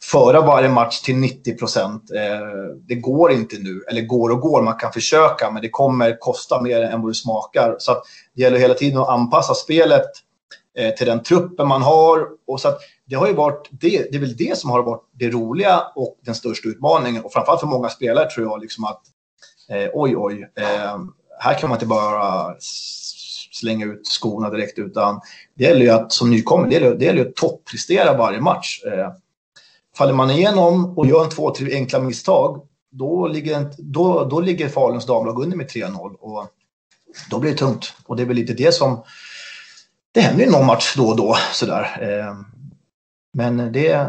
[0.03, 2.11] föra varje match till 90 procent.
[2.11, 2.47] Eh,
[2.87, 6.61] det går inte nu, eller går och går, man kan försöka, men det kommer kosta
[6.61, 7.75] mer än vad det smakar.
[7.79, 10.09] Så att det gäller hela tiden att anpassa spelet
[10.77, 12.27] eh, till den truppen man har.
[12.47, 12.79] Och så att
[13.09, 16.17] det har ju varit, det, det är väl det som har varit det roliga och
[16.21, 17.23] den största utmaningen.
[17.23, 19.01] Och framförallt för många spelare tror jag liksom att
[19.69, 20.97] eh, oj, oj, eh,
[21.39, 22.55] här kan man inte bara
[23.51, 25.21] slänga ut skorna direkt, utan
[25.55, 28.81] det gäller ju att som nykomling, det gäller, det gäller att topprestera varje match.
[28.85, 29.11] Eh,
[29.97, 34.69] Faller man igenom och gör en två, tre enkla misstag, då ligger, då, då ligger
[34.69, 36.47] Faluns damlag under med 3-0 och
[37.29, 37.93] då blir det tungt.
[38.05, 39.03] Och det är väl lite det som...
[40.11, 41.97] Det händer ju någon match då och då sådär.
[42.01, 42.35] Eh,
[43.37, 44.07] men det,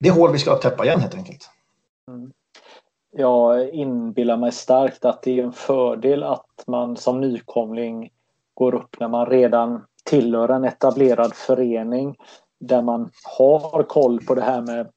[0.00, 1.50] det är hål vi ska täppa igen helt enkelt.
[2.08, 2.32] Mm.
[3.16, 8.10] Jag inbillar mig starkt att det är en fördel att man som nykomling
[8.54, 12.16] går upp när man redan tillhör en etablerad förening
[12.60, 14.88] där man har koll på det här med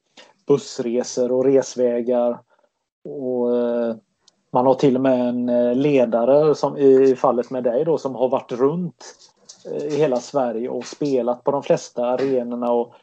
[0.46, 2.38] bussresor och resvägar.
[3.04, 3.96] Och eh,
[4.52, 8.14] man har till och med en eh, ledare som i fallet med dig då som
[8.14, 9.04] har varit runt
[9.70, 12.94] eh, i hela Sverige och spelat på de flesta arenorna och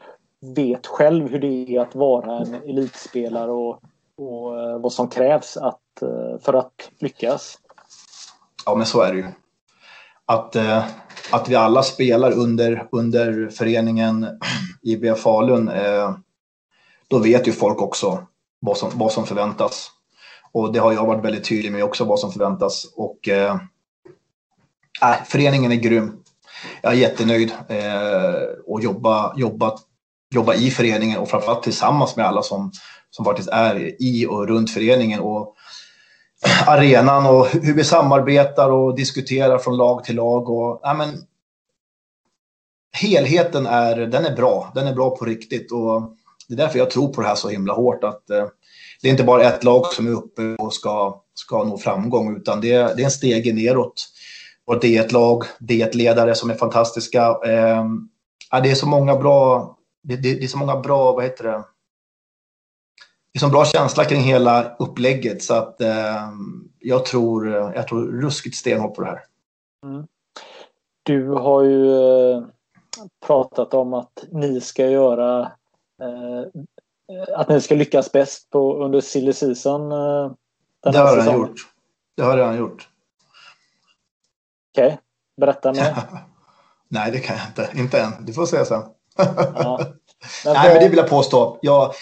[0.55, 3.81] vet själv hur det är att vara en elitspelare och,
[4.17, 7.57] och eh, vad som krävs att, eh, för att lyckas.
[8.65, 9.27] Ja men så är det ju.
[10.25, 10.85] Att eh,
[11.31, 14.27] att vi alla spelar under, under föreningen
[14.81, 15.71] IBF Falun,
[17.07, 18.27] då vet ju folk också
[18.59, 19.91] vad som, vad som förväntas.
[20.53, 22.85] Och det har jag varit väldigt tydlig med också, vad som förväntas.
[22.95, 23.55] Och eh,
[25.01, 26.23] äh, föreningen är grym.
[26.81, 28.33] Jag är jättenöjd eh,
[28.65, 29.81] och jobba, jobbat
[30.33, 32.71] jobba i föreningen och framförallt tillsammans med alla som,
[33.09, 35.19] som faktiskt är i och runt föreningen.
[35.19, 35.55] Och
[36.67, 40.49] arenan och hur vi samarbetar och diskuterar från lag till lag.
[40.49, 41.09] Och, ja, men,
[42.93, 44.71] helheten är, den är bra.
[44.75, 45.71] Den är bra på riktigt.
[45.71, 46.01] Och
[46.47, 48.03] det är därför jag tror på det här så himla hårt.
[48.03, 48.45] Att, eh,
[49.01, 52.61] det är inte bara ett lag som är uppe och ska, ska nå framgång, utan
[52.61, 54.07] det är, det är en steg neråt.
[54.65, 57.27] Och det är ett lag, det är ett ledare som är fantastiska.
[57.45, 57.85] Eh,
[58.63, 61.63] det är så många bra, det, det, det är så många bra, vad heter det?
[63.33, 66.29] det är så bra känsla kring hela upplägget så att eh,
[66.79, 69.23] jag, tror, jag tror ruskigt stenhårt på det här.
[69.85, 70.07] Mm.
[71.03, 71.91] Du har ju
[72.31, 72.43] eh,
[73.25, 75.41] pratat om att ni ska göra
[76.01, 76.61] eh,
[77.35, 79.91] att ni ska lyckas bäst på, under silly season.
[79.91, 80.31] Eh,
[80.83, 81.55] det har han gjort.
[82.15, 82.89] Det har han gjort.
[84.71, 84.97] Okej, okay.
[85.37, 85.95] berätta mer.
[86.87, 87.69] Nej, det kan jag inte.
[87.81, 88.25] Inte än.
[88.25, 88.83] Du får säga sen.
[89.17, 89.79] ja.
[90.45, 91.59] Nej, men det vill jag påstå.
[91.61, 91.93] Jag,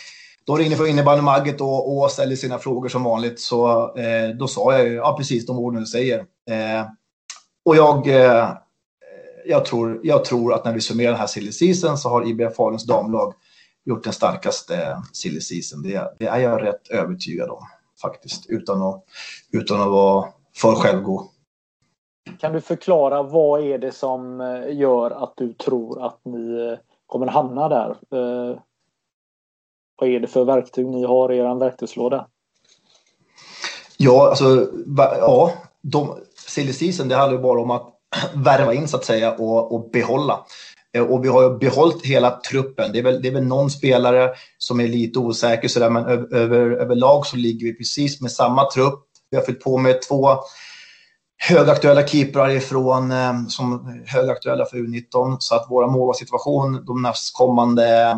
[0.46, 3.40] då ringde för innebandymagget och, och ställde sina frågor som vanligt.
[3.40, 6.20] Så eh, då sa jag ju, ja precis de orden du säger.
[6.20, 6.86] Eh,
[7.66, 8.50] och jag, eh,
[9.46, 12.56] jag, tror, jag tror att när vi summerar den här silly season så har IBF
[12.56, 13.34] Faluns damlag
[13.86, 15.84] gjort den starkaste silly season.
[15.84, 17.68] Det, det, är jag rätt övertygad om
[18.02, 19.04] faktiskt, utan att,
[19.52, 21.28] utan att vara för självgod.
[22.40, 26.80] Kan du förklara vad är det som eh, gör att du tror att ni eh,
[27.12, 27.90] kommer hamna där?
[27.90, 28.58] Eh,
[30.00, 32.28] vad är det för verktyg ni har i er verktygslåda?
[33.98, 37.94] Ja, alltså, ja, de, silly season, det handlar ju bara om att
[38.36, 40.46] värva in så att säga och, och behålla.
[40.94, 42.92] Eh, och vi har ju behållit hela truppen.
[42.92, 46.72] Det är, väl, det är väl någon spelare som är lite osäker sådär, men över,
[46.72, 49.04] överlag så ligger vi precis med samma trupp.
[49.30, 50.30] Vi har fyllt på med två
[51.50, 55.38] högaktuella keeprar ifrån, eh, som högaktuella för U19.
[55.40, 58.18] Så att våra målvaktssituation de nästkommande eh,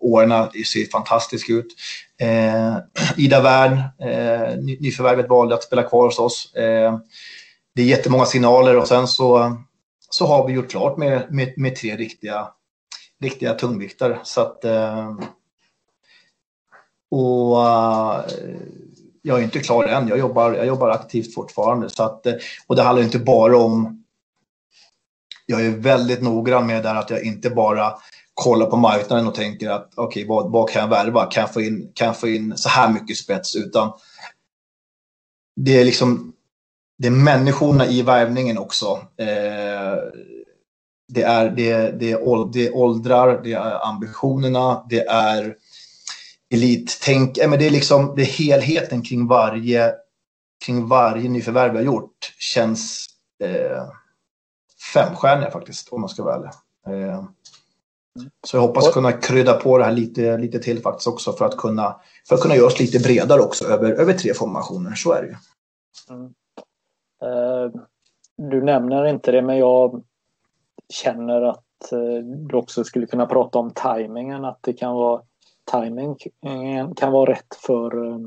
[0.00, 1.66] åren ser fantastisk ut.
[2.20, 2.76] Eh,
[3.16, 6.54] Ida Wern, eh, nyförvärvet, valde att spela kvar hos oss.
[6.54, 6.98] Eh,
[7.74, 9.56] det är jättemånga signaler och sen så,
[10.10, 12.48] så har vi gjort klart med, med, med tre riktiga,
[13.22, 14.18] riktiga tungviktare.
[14.22, 15.14] Så att, eh,
[17.10, 18.24] och eh,
[19.22, 20.08] jag är inte klar än.
[20.08, 21.90] Jag jobbar, jag jobbar aktivt fortfarande.
[21.90, 22.34] Så att, eh,
[22.66, 24.04] och det handlar inte bara om...
[25.46, 27.92] Jag är väldigt noggrann med där att jag inte bara
[28.34, 31.26] kollar på marknaden och tänker att okej, okay, vad, vad, kan jag värva?
[31.26, 33.56] Kan jag, få in, kan jag få in så här mycket spets?
[33.56, 33.92] Utan
[35.56, 36.32] det är liksom
[37.00, 38.86] det är människorna i värvningen också.
[39.16, 39.96] Eh,
[41.08, 45.56] det, är, det, det, är, det är åldrar, det är ambitionerna, det är
[46.50, 47.38] elittänk.
[47.48, 49.92] Men det är liksom det är helheten kring varje,
[50.64, 53.06] kring varje nyförvärv vi har gjort känns
[53.42, 53.82] eh,
[54.94, 56.50] femstjärniga faktiskt, om man ska vara ärlig.
[56.86, 57.24] Eh,
[58.46, 61.56] så jag hoppas kunna krydda på det här lite, lite till faktiskt också för att
[61.56, 64.94] kunna, för att kunna göra oss lite bredare också över, över tre formationer.
[64.94, 65.36] Så är det ju.
[66.10, 66.34] Mm.
[67.22, 67.82] Uh,
[68.36, 70.02] du nämner inte det men jag
[70.88, 74.44] känner att uh, du också skulle kunna prata om tajmingen.
[74.44, 75.22] Att det kan vara
[75.70, 76.16] timingen
[76.46, 78.18] eh, kan vara rätt för, eh,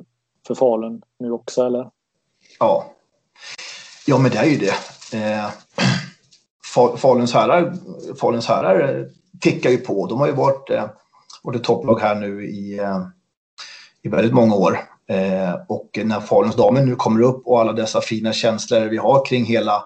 [0.48, 1.90] för Falun nu också eller?
[2.60, 2.86] Ja.
[4.06, 4.74] Ja men det är ju det.
[5.18, 5.50] Eh,
[6.98, 7.74] Faluns herrar,
[8.20, 9.08] Faluns herrar
[9.40, 10.08] tickar ju på.
[10.08, 10.86] De har ju varit, eh,
[11.44, 13.02] varit topplag här nu i, eh,
[14.02, 14.80] i väldigt många år.
[15.08, 19.26] Eh, och när Faluns damer nu kommer upp och alla dessa fina känslor vi har
[19.26, 19.84] kring hela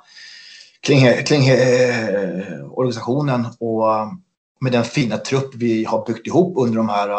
[0.82, 4.08] kring, kring eh, organisationen och eh,
[4.60, 7.10] med den fina trupp vi har byggt ihop under de här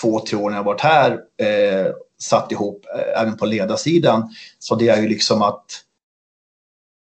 [0.00, 4.34] två, tre år när jag varit här, eh, satt ihop eh, även på ledarsidan.
[4.58, 5.64] Så det är ju liksom att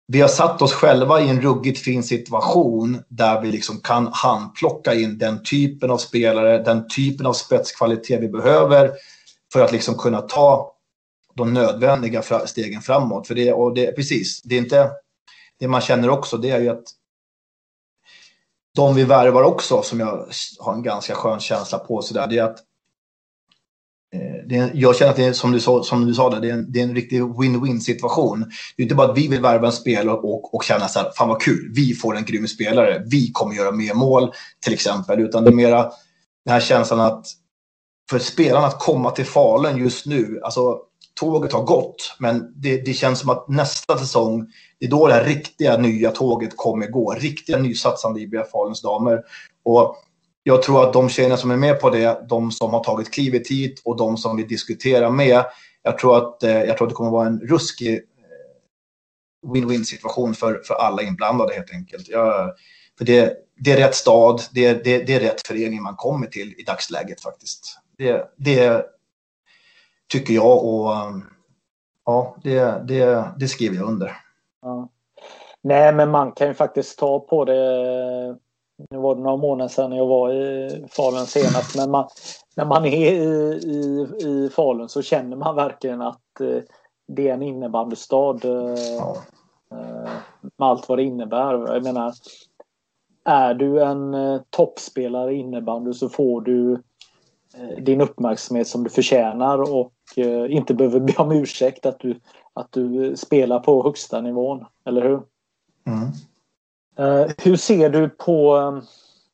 [0.06, 4.94] vi har satt oss själva i en ruggigt fin situation där vi liksom kan handplocka
[4.94, 8.90] in den typen av spelare, den typen av spetskvalitet vi behöver
[9.52, 10.72] för att liksom kunna ta
[11.34, 13.26] de nödvändiga stegen framåt.
[13.26, 14.90] För det, och det, precis, det är inte,
[15.58, 16.84] det man känner också det är ju att
[18.74, 20.28] de vi värvar också, som jag
[20.58, 22.58] har en ganska skön känsla på, så där, det är att
[24.14, 26.40] Eh, det är, jag känner att det är som du sa, som du sa det,
[26.40, 28.40] det är en, det är en riktig win-win situation.
[28.76, 31.10] Det är inte bara att vi vill värva en spelare och, och känna så här,
[31.16, 34.32] fan vad kul, vi får en grym spelare, vi kommer göra mer mål
[34.64, 35.82] till exempel, utan det är mera
[36.44, 37.26] den här känslan att
[38.10, 40.78] för spelarna att komma till Falun just nu, alltså
[41.20, 44.46] tåget har gått, men det, det känns som att nästa säsong,
[44.80, 49.22] det är då det här riktiga nya tåget kommer gå, riktiga nysatsande IBF Faluns damer.
[49.64, 49.96] Och
[50.42, 53.48] jag tror att de tjejerna som är med på det, de som har tagit klivet
[53.48, 55.44] hit och de som vi diskuterar med,
[55.82, 60.34] jag tror att, eh, jag tror att det kommer vara en ruskig eh, win-win situation
[60.34, 62.08] för, för alla inblandade helt enkelt.
[62.08, 62.52] Jag,
[62.98, 66.54] för det, det är rätt stad, det, det, det är rätt förening man kommer till
[66.58, 67.78] i dagsläget faktiskt.
[67.98, 68.86] Det, det
[70.12, 71.24] tycker jag och ehm,
[72.04, 74.16] ja, det, det, det skriver jag under.
[74.62, 74.88] Ja.
[75.62, 78.38] Nej, men man kan ju faktiskt ta på det
[78.90, 82.08] nu var det några månader sedan jag var i Falun senast, men man,
[82.56, 83.16] när man är i,
[83.54, 86.62] i, i Falun så känner man verkligen att eh,
[87.08, 89.02] det är en innebandystad eh,
[89.72, 90.10] eh,
[90.58, 91.74] med allt vad det innebär.
[91.74, 92.12] Jag menar,
[93.24, 96.72] är du en eh, toppspelare i innebandy så får du
[97.54, 102.20] eh, din uppmärksamhet som du förtjänar och eh, inte behöver be om ursäkt att du,
[102.52, 105.22] att du spelar på högsta nivån, eller hur?
[105.86, 106.08] Mm.
[106.98, 108.56] Eh, hur ser du på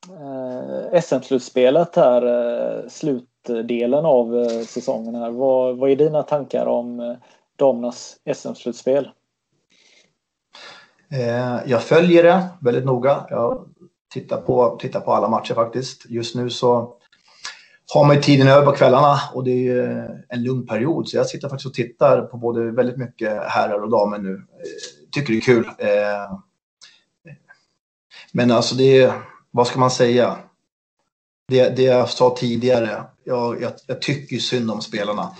[0.09, 5.31] eh, SM-slutspelet här, eh, slutdelen av eh, säsongen här?
[5.31, 7.17] Vad, vad är dina tankar om
[7.57, 9.11] damernas SM-slutspel?
[11.65, 13.27] Jag följer det väldigt noga.
[13.31, 13.69] Jag
[14.13, 16.07] tittar på, tittar på alla matcher faktiskt.
[16.09, 16.95] Just nu så
[17.95, 19.83] har man ju tiden över på kvällarna och det är ju
[20.29, 21.09] en lugn period.
[21.09, 24.43] Så jag sitter faktiskt och tittar på både väldigt mycket herrar och damer nu.
[25.11, 25.65] Tycker det är kul.
[25.79, 26.39] Eh,
[28.33, 30.39] men alltså det är, vad ska man säga?
[31.49, 35.37] Det, det jag sa tidigare, jag, jag, jag tycker synd om spelarna.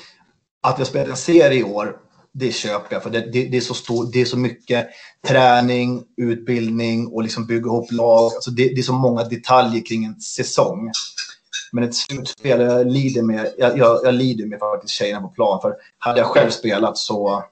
[0.63, 1.97] Att vi har spelat en serie i år,
[2.33, 3.03] det köper jag.
[3.03, 4.89] För det, det, det, är så stor, det är så mycket
[5.27, 8.33] träning, utbildning och liksom bygga ihop lag.
[8.35, 10.93] Alltså det, det är så många detaljer kring en säsong.
[11.73, 15.61] Men ett slutspel, jag lider med, jag, jag, jag lider med faktiskt tjejerna på plan.
[15.61, 17.45] För hade jag själv spelat så...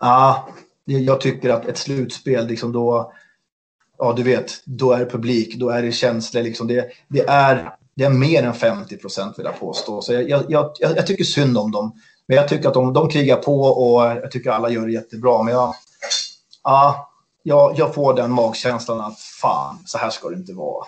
[0.00, 0.48] Ja,
[0.84, 3.12] jag tycker att ett slutspel, liksom då...
[3.98, 6.42] Ja, du vet, då är det publik, då är det känslor.
[6.42, 10.02] Liksom det, det, är, det är mer än 50 procent vill jag påstå.
[10.02, 11.92] Så jag, jag, jag, jag, tycker synd om dem.
[12.26, 15.42] Men jag tycker att de, de krigar på och jag tycker alla gör det jättebra.
[15.42, 15.74] Men jag,
[16.62, 17.10] ja,
[17.42, 20.86] jag, jag får den magkänslan att fan, så här ska det inte vara.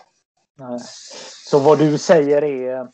[0.58, 0.78] Nej.
[1.50, 2.86] Så vad du säger är eh,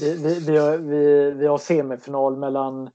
[0.00, 2.90] vi, vi, vi, har, vi, vi har semifinal mellan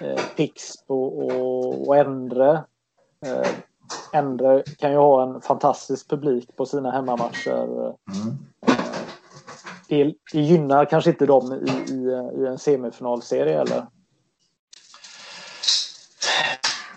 [0.00, 2.64] eh, Pixbo och, och Endre.
[3.26, 3.48] Eh,
[4.12, 7.64] Endre kan ju ha en fantastisk publik på sina hemmamatcher.
[7.64, 8.38] Mm.
[9.88, 13.86] Det, det, gynnar kanske inte dem i, i, i en semifinalserie eller?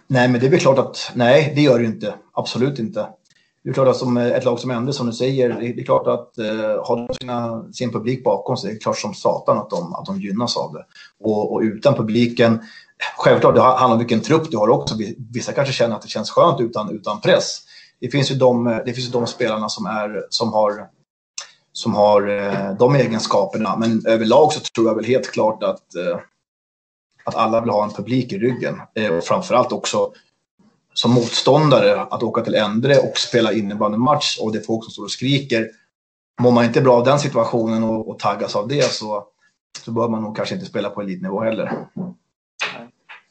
[0.08, 2.14] Nej, men det är väl klart att nej, det gör det inte.
[2.34, 3.08] Absolut inte
[3.64, 6.08] det är klart att som ett lag som Ende, som du säger, det är klart
[6.08, 9.70] att eh, har de sina, sin publik bakom sig, det är klart som satan att
[9.70, 10.86] de, att de gynnas av det.
[11.20, 12.60] Och, och utan publiken,
[13.18, 14.95] självklart, det handlar om vilken trupp du har också.
[15.34, 17.60] Vissa kanske känner att det känns skönt utan, utan press.
[17.99, 20.88] Det finns ju de, eh, det finns ju de spelarna som, är, som har,
[21.74, 23.78] som har eh, de egenskaperna.
[23.78, 26.20] Men överlag så tror jag väl helt klart att, eh,
[27.24, 28.82] att alla vill ha en publik i ryggen.
[28.95, 30.12] Eh, och framförallt också
[30.93, 35.04] som motståndare att åka till Endre och spela innebandymatch och det är folk som står
[35.04, 35.70] och skriker.
[36.41, 39.24] Mår man inte bra av den situationen och, och taggas av det så,
[39.86, 41.88] så bör man nog kanske inte spela på elitnivå heller.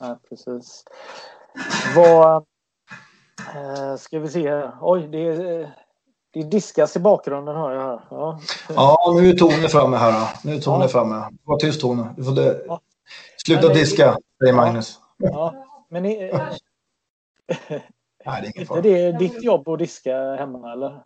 [0.03, 0.84] Nej precis.
[1.96, 2.44] Vad...
[3.55, 4.72] Eh, ska vi se här.
[4.80, 5.34] Oj, det,
[6.30, 8.00] det diskas i bakgrunden hör jag här.
[8.11, 10.28] Ja, ja nu är Tone framme här.
[10.44, 10.88] Nu är Tone ja.
[10.88, 11.28] framme.
[11.44, 12.14] Var tyst Tone.
[12.16, 12.64] Du får det...
[12.66, 12.80] ja.
[13.46, 14.98] Sluta men, diska, säger Magnus.
[15.16, 15.55] Ja,
[15.88, 16.32] men ni,
[18.24, 18.78] Nej, det är ingen fara.
[18.78, 21.03] Är det ditt jobb att diska hemma eller?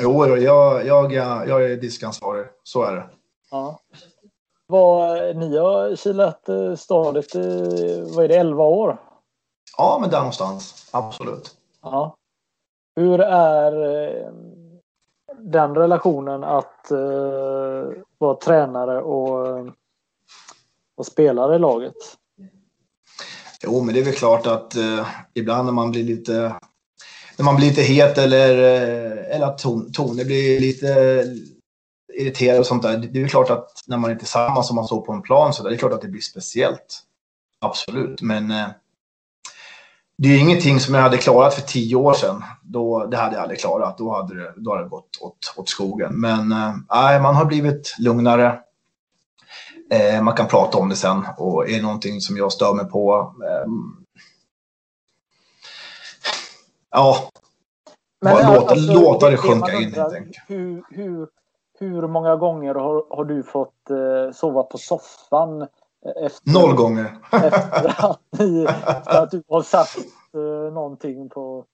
[0.00, 2.46] Jo, jag, jag, jag är diskansvarig.
[2.62, 3.04] Så är det.
[3.50, 3.80] Ja.
[4.72, 7.48] Vad, ni har kilat eh, stadigt i,
[8.16, 9.00] vad är det, 11 år?
[9.76, 10.88] Ja, men där någonstans.
[10.90, 11.56] Absolut.
[11.82, 12.16] Ja.
[12.96, 14.32] Hur är eh,
[15.38, 19.72] den relationen att uh, vara tränare och,
[20.96, 21.96] och spelare i laget?
[23.62, 26.54] Jo, men det är väl klart att eh, ibland när man blir lite
[27.38, 28.56] när man blir lite het eller,
[29.30, 31.24] eller att ton, Tone blir lite
[32.14, 32.96] irriterad och sånt där.
[32.96, 35.62] Det är klart att när man är tillsammans och man står på en plan så
[35.62, 37.02] där, det är klart att det blir speciellt.
[37.60, 38.68] Absolut, men eh,
[40.18, 42.44] det är ingenting som jag hade klarat för tio år sedan.
[42.62, 43.98] Då, det hade jag aldrig klarat.
[43.98, 46.20] Då hade det, då hade det gått åt, åt skogen.
[46.20, 48.60] Men eh, man har blivit lugnare.
[49.90, 52.84] Eh, man kan prata om det sen och är det någonting som jag stör mig
[52.84, 53.72] på eh,
[56.90, 57.30] Ja,
[58.20, 60.36] Men bara låta, alltså, låta det, det sjunka in helt enkelt.
[60.46, 61.28] Hur, hur,
[61.86, 65.66] hur många gånger har, har du fått eh, sova på soffan?
[66.24, 67.18] Efter, Noll gånger.
[67.32, 68.66] efter, att ni,
[69.04, 69.98] att du har sagt
[70.34, 71.64] eh, någonting på,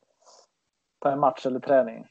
[1.03, 2.05] på en match eller träning?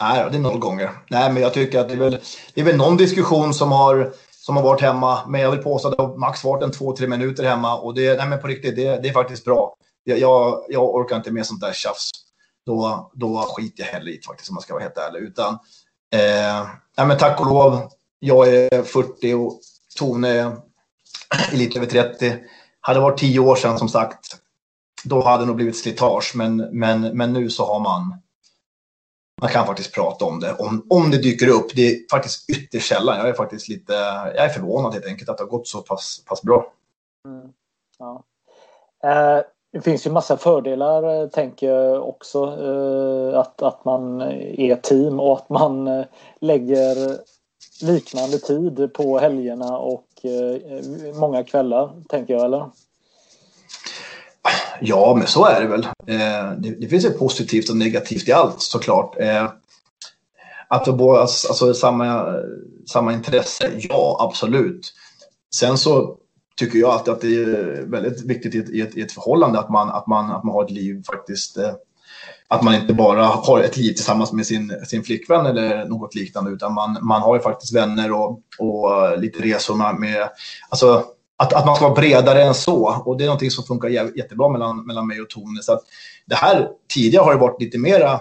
[0.00, 0.90] Nej, det är noll gånger.
[1.10, 2.18] Nej, men jag tycker att det är väl,
[2.54, 4.12] det är väl någon diskussion som har
[4.48, 5.20] som har varit hemma.
[5.28, 7.78] Men jag vill påstå att det har max varit en två, tre minuter hemma.
[7.78, 9.76] Och det, nej men på riktigt, det, det är faktiskt bra.
[10.04, 10.18] Jag,
[10.68, 12.10] jag, orkar inte med sånt där tjafs.
[12.66, 15.20] Då, då skiter jag hellre i faktiskt, om man ska vara helt ärlig.
[15.20, 15.58] Utan,
[16.10, 19.60] eh, ja, men tack och lov, jag är 40 och
[19.98, 20.56] Tone är
[21.52, 22.36] lite över 30.
[22.80, 24.36] Hade det varit 10 år sedan som sagt,
[25.04, 26.32] då hade det nog blivit slitage.
[26.34, 28.20] Men, men, men nu så har man
[29.40, 30.54] man kan faktiskt prata om det.
[30.54, 33.18] Om, om det dyker upp, det är faktiskt ytterst sällan.
[33.18, 36.24] Jag är faktiskt lite jag är förvånad helt enkelt att det har gått så pass,
[36.26, 36.72] pass bra.
[37.24, 37.52] Mm.
[37.98, 38.24] Ja.
[39.04, 39.42] Eh,
[39.72, 42.38] det finns ju massa fördelar, eh, tänker jag också.
[42.38, 46.04] Eh, att, att man är team och att man eh,
[46.40, 47.18] lägger
[47.82, 50.04] liknande tid på helgerna och
[51.14, 52.70] många kvällar, tänker jag, eller?
[54.80, 55.86] Ja, men så är det väl.
[56.58, 59.16] Det, det, finns ju positivt och negativt i allt såklart.
[60.68, 62.34] Att det både, alltså, samma,
[62.88, 64.92] samma intresse, ja absolut.
[65.54, 66.16] Sen så
[66.58, 69.58] tycker jag att, att det är väldigt viktigt i ett, i ett, i ett förhållande
[69.58, 71.56] att man, att, man, att man har ett liv faktiskt.
[71.56, 71.72] Eh,
[72.50, 76.50] att man inte bara har ett liv tillsammans med sin, sin flickvän eller något liknande
[76.50, 80.28] utan man, man har ju faktiskt vänner och, och eh, lite resor med,
[80.68, 81.04] alltså
[81.36, 83.02] att, att man ska vara bredare än så.
[83.04, 85.62] Och det är någonting som funkar jättebra mellan, mellan mig och Tone.
[85.62, 85.82] Så att
[86.26, 88.12] det här, tidigare har det varit lite mera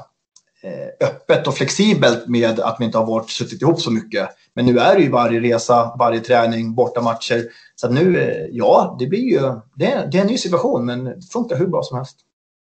[0.63, 4.29] eh, öppet och flexibelt med att vi inte har varit, suttit ihop så mycket.
[4.57, 7.43] Men nu är det ju varje resa, varje träning, borta matcher.
[7.75, 9.39] Så att nu, eh, ja, det blir ju,
[9.75, 12.17] det är, det är en ny situation men det funkar hur bra som helst.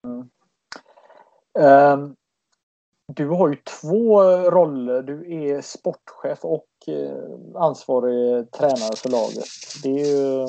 [0.07, 0.29] Mm.
[1.99, 2.15] Um,
[3.07, 5.01] du har ju två roller.
[5.01, 9.45] Du är sportchef och eh, ansvarig tränare för laget.
[9.83, 10.47] Det är ju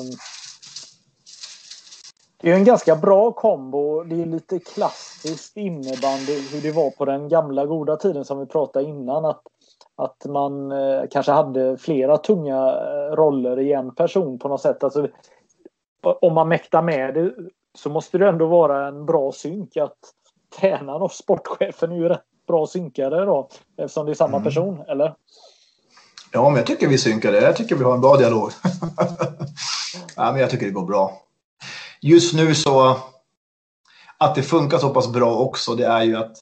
[2.37, 4.03] det är en ganska bra kombo.
[4.03, 8.45] Det är lite klassiskt innebandy hur det var på den gamla goda tiden som vi
[8.45, 9.25] pratade innan.
[9.25, 9.41] Att,
[9.97, 14.83] att man eh, kanske hade flera tunga eh, roller i en person på något sätt.
[14.83, 15.07] Alltså,
[16.21, 17.33] om man mäktar med det
[17.77, 19.97] så måste det ändå vara en bra synk att
[20.59, 24.43] tränaren och sportchefen är ju rätt bra synkade då eftersom det är samma mm.
[24.43, 25.15] person, eller?
[26.31, 27.41] Ja, men jag tycker vi synkar det.
[27.41, 28.51] Jag tycker vi har en bra dialog.
[30.15, 31.21] ja, men jag tycker det går bra.
[32.01, 32.97] Just nu så
[34.17, 36.37] att det funkar så pass bra också, det är ju att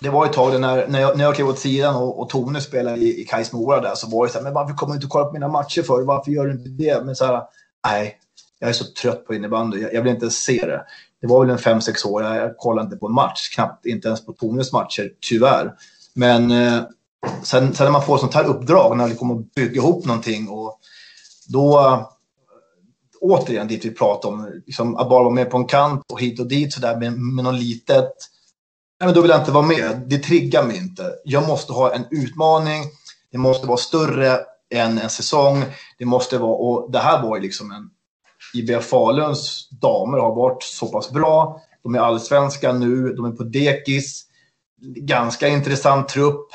[0.00, 2.60] det var ett tag när, när, jag, när jag klev åt sidan och, och Tone
[2.60, 4.96] spelade i, i Kais Mora där så var det så här, men varför kommer du
[4.96, 6.02] inte kolla på mina matcher för?
[6.02, 7.04] Varför gör du inte det?
[7.04, 7.42] Men så här,
[7.86, 8.18] nej,
[8.58, 9.80] jag är så trött på innebandy.
[9.80, 10.84] Jag, jag vill inte se det.
[11.20, 12.22] Det var väl en fem sex år.
[12.22, 15.74] Jag, jag kollade inte på en match, knappt inte ens på Tones matcher, tyvärr.
[16.14, 16.82] Men eh,
[17.42, 20.48] sen, sen när man får sånt här uppdrag, när det kommer att bygga ihop någonting
[20.48, 20.78] och
[21.48, 22.00] då
[23.20, 26.40] återigen dit vi pratade om, liksom, att bara vara med på en kant och hit
[26.40, 28.12] och dit sådär med, med något litet.
[29.00, 30.02] Nej, men då vill jag inte vara med.
[30.06, 31.12] Det triggar mig inte.
[31.24, 32.84] Jag måste ha en utmaning.
[33.32, 34.38] Det måste vara större
[34.74, 35.64] än en säsong.
[35.98, 37.90] Det måste vara, och det här var ju liksom en
[38.54, 41.60] IBF Faluns damer har varit så pass bra.
[41.82, 44.24] De är allsvenska nu, de är på dekis.
[44.96, 46.48] Ganska intressant trupp.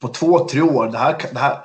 [0.00, 1.58] På två, tre år, det här, det här,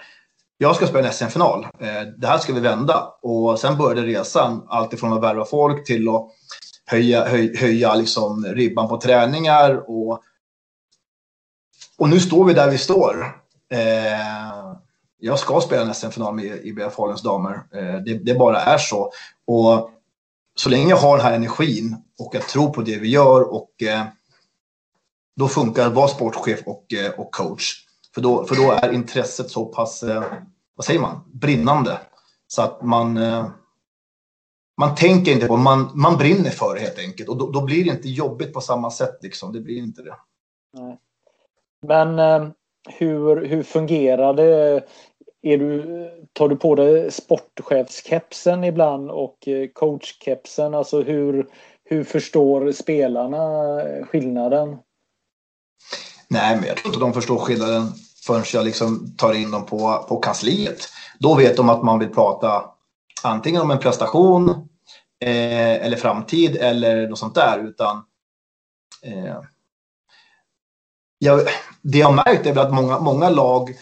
[0.58, 1.68] jag ska spela en SM-final.
[1.80, 3.14] Eh, det här ska vi vända.
[3.22, 6.32] Och sen började resan, alltifrån att värva folk till att
[6.86, 9.90] höja, höj, höja liksom ribban på träningar.
[9.90, 10.24] Och,
[11.98, 13.42] och nu står vi där vi står.
[13.72, 14.74] Eh,
[15.20, 17.64] jag ska spela en SM-final med IBF Faluns damer.
[17.74, 19.12] Eh, det, det, bara är så.
[19.48, 19.92] Och
[20.56, 23.84] så länge jag har den här energin och jag tror på det vi gör och
[23.84, 24.04] eh,
[25.36, 27.86] då funkar det att vara sportchef och, eh, och coach.
[28.14, 30.24] För då, för då är intresset så pass eh,
[30.76, 32.00] vad säger man, brinnande.
[32.48, 33.48] Så att man, eh,
[34.78, 37.30] man tänker inte på man, man brinner för det helt enkelt.
[37.30, 39.18] Och då, då, blir det inte jobbigt på samma sätt.
[39.22, 39.54] Liksom.
[39.54, 40.16] Det blir inte det.
[40.74, 40.98] Nej.
[41.88, 42.50] Men eh,
[42.90, 44.84] hur, hur fungerar det?
[45.42, 50.74] Är du, tar du på dig sportchefskepsen ibland och eh, coachkepsen?
[50.74, 51.48] Alltså hur,
[51.84, 53.40] hur förstår spelarna
[54.06, 54.78] skillnaden?
[56.28, 57.88] Nej, men jag tror inte de förstår skillnaden
[58.26, 60.90] förrän jag liksom tar in dem på, på kansliet.
[61.20, 62.73] Då vet de att man vill prata
[63.26, 64.50] antingen om en prestation
[65.22, 67.60] eh, eller framtid eller något sånt där.
[67.60, 68.04] Utan,
[69.02, 69.42] eh,
[71.18, 71.48] jag,
[71.82, 73.76] det jag märkt är väl att många, många lag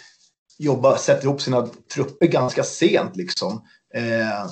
[0.57, 3.15] jobbar, sätter ihop sina trupper ganska sent.
[3.15, 3.65] Liksom.
[3.93, 4.47] Eh,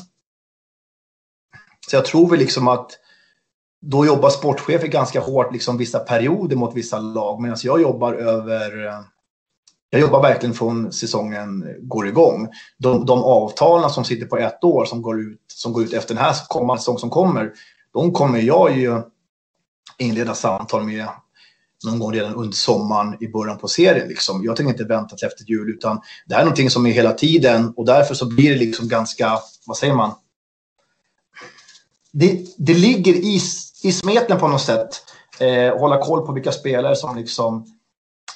[1.88, 2.92] så jag tror väl liksom att
[3.82, 8.86] då jobbar sportchefer ganska hårt liksom vissa perioder mot vissa lag medan jag jobbar över
[8.88, 9.00] eh,
[9.90, 12.48] jag jobbar verkligen från säsongen går igång.
[12.78, 16.16] De, de avtalen som sitter på ett år som går ut, som går ut efter
[16.16, 17.52] den här kommande säsong som kommer,
[17.94, 19.02] de kommer jag ju
[19.98, 21.08] inleda samtal med
[21.86, 24.08] någon gång redan under sommaren i början på serien.
[24.08, 24.44] Liksom.
[24.44, 27.12] Jag tänker inte vänta till efter jul utan det här är någonting som är hela
[27.12, 30.12] tiden och därför så blir det liksom ganska, vad säger man?
[32.12, 33.40] Det, det ligger i,
[33.84, 34.90] i smeten på något sätt.
[35.40, 37.79] Eh, hålla koll på vilka spelare som liksom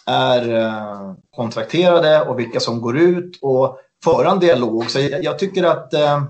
[0.06, 4.92] är eh, kontrakterade och vilka som går ut och föra en dialog.
[4.92, 6.24] Så jag, jag tycker att eh,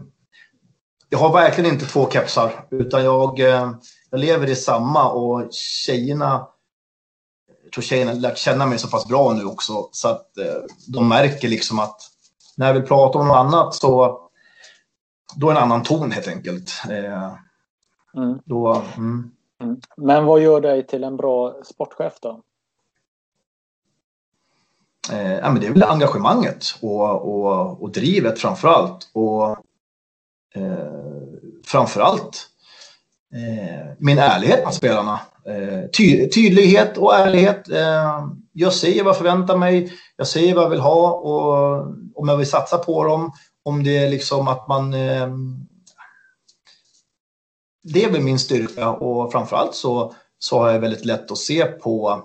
[1.10, 3.72] jag har verkligen inte två kepsar utan jag, eh,
[4.10, 6.48] jag lever i samma och tjejerna
[7.64, 11.10] jag tror tjejerna lärt känna mig så pass bra nu också så att eh, de
[11.10, 12.02] märker liksom att
[12.58, 14.20] när jag vill prata om något annat så
[15.36, 16.72] då är det en annan ton helt enkelt.
[18.16, 18.40] Mm.
[18.46, 19.32] Då, mm.
[19.62, 19.80] Mm.
[19.98, 22.42] Men vad gör dig till en bra sportchef då?
[25.12, 29.10] Eh, ja, men det är väl engagemanget och, och, och drivet framför allt.
[29.14, 29.50] Och
[30.56, 30.88] eh,
[31.66, 32.48] framför allt
[33.34, 35.20] eh, min ärlighet med spelarna.
[35.46, 37.70] Eh, ty tydlighet och ärlighet.
[37.70, 39.94] Eh, jag säger vad jag förväntar mig.
[40.18, 41.80] Jag säger vad jag vill ha och
[42.16, 43.32] om jag vill satsa på dem.
[43.66, 44.94] om det är liksom att man...
[44.94, 45.30] Eh,
[47.84, 51.66] det är väl min styrka och framförallt så, så har jag väldigt lätt att se
[51.66, 52.24] på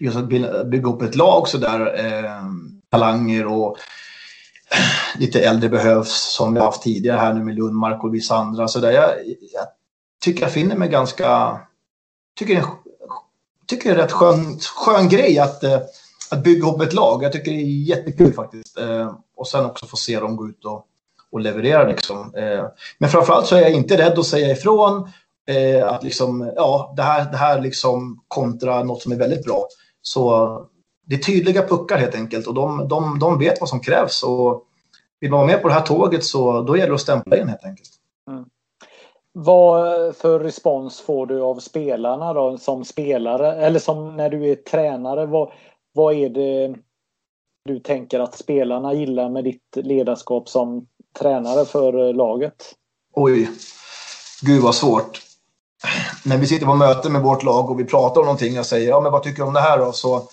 [0.00, 0.28] just att
[0.66, 2.44] bygga upp ett lag så där eh,
[2.90, 3.76] talanger och
[5.18, 8.68] lite äldre behövs som vi haft tidigare här nu med Lundmark och vissa andra.
[8.68, 9.66] Så där jag, jag
[10.24, 11.60] tycker jag finner mig ganska...
[12.38, 12.66] Tycker det är,
[13.66, 15.78] tycker det är en rätt skön, skön grej att, eh,
[16.30, 17.22] att bygga upp ett lag.
[17.22, 18.78] Jag tycker det är jättekul faktiskt.
[18.78, 20.84] Eh, och sen också få se dem gå ut och,
[21.32, 21.88] och leverera.
[21.88, 22.34] Liksom.
[22.34, 22.64] Eh,
[22.98, 25.10] men framförallt så är jag inte rädd att säga ifrån
[25.48, 29.66] eh, att liksom, ja, det här, det här liksom kontra något som är väldigt bra.
[30.02, 30.66] Så
[31.06, 34.22] det är tydliga puckar helt enkelt och de, de, de vet vad som krävs.
[34.22, 34.64] Och
[35.20, 37.48] vill man vara med på det här tåget så då gäller det att stämpla in
[37.48, 37.90] helt enkelt.
[38.30, 38.44] Mm.
[39.32, 44.54] Vad för respons får du av spelarna då som spelare eller som när du är
[44.54, 45.26] tränare?
[45.26, 45.52] Vad,
[45.92, 46.74] vad är det
[47.64, 50.86] du tänker att spelarna gillar med ditt ledarskap som
[51.18, 52.74] tränare för laget?
[53.12, 53.50] Oj,
[54.42, 55.29] gud vad svårt.
[56.22, 58.88] När vi sitter på möte med vårt lag och vi pratar om någonting och säger
[58.88, 59.92] ja men vad tycker du om det här då?
[59.92, 60.28] Så,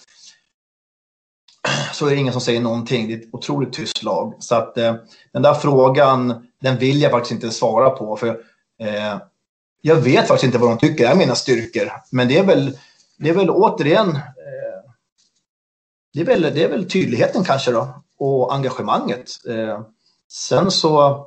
[1.94, 3.08] så är det ingen som säger någonting.
[3.08, 4.34] Det är ett otroligt tyst lag.
[4.40, 4.96] Så att eh,
[5.34, 8.18] den där frågan, den vill jag faktiskt inte svara på.
[8.18, 8.38] För
[8.80, 9.18] Eh,
[9.82, 11.92] jag vet faktiskt inte vad de tycker är mina styrkor.
[12.12, 12.78] Men det är väl,
[13.18, 14.92] det är väl återigen eh,
[16.14, 19.30] det, är väl, det är väl tydligheten kanske då och engagemanget.
[19.50, 19.82] Eh,
[20.32, 21.27] sen så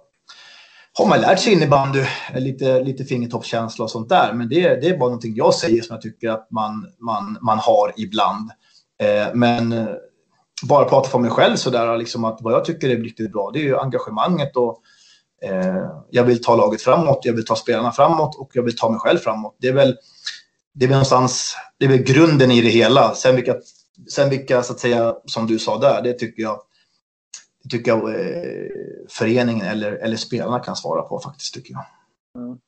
[0.98, 2.00] har man lärt sig innebandy,
[2.34, 4.32] eh, lite, lite fingertoppskänsla och sånt där.
[4.32, 7.58] Men det, det är bara någonting jag säger som jag tycker att man, man, man
[7.58, 8.50] har ibland.
[9.02, 9.86] Eh, men eh,
[10.62, 13.58] bara prata för mig själv sådär, liksom att vad jag tycker är riktigt bra, det
[13.58, 14.82] är ju engagemanget och
[15.42, 18.90] Eh, jag vill ta laget framåt, jag vill ta spelarna framåt och jag vill ta
[18.90, 19.56] mig själv framåt.
[19.60, 19.96] Det är väl,
[20.74, 23.14] det är väl någonstans, det är väl grunden i det hela.
[23.14, 23.54] Sen vilka,
[24.10, 26.60] sen vilka så att säga, som du sa där, det tycker jag,
[27.62, 28.70] det tycker jag eh,
[29.08, 31.84] föreningen eller, eller spelarna kan svara på faktiskt, tycker jag.
[32.42, 32.58] Mm.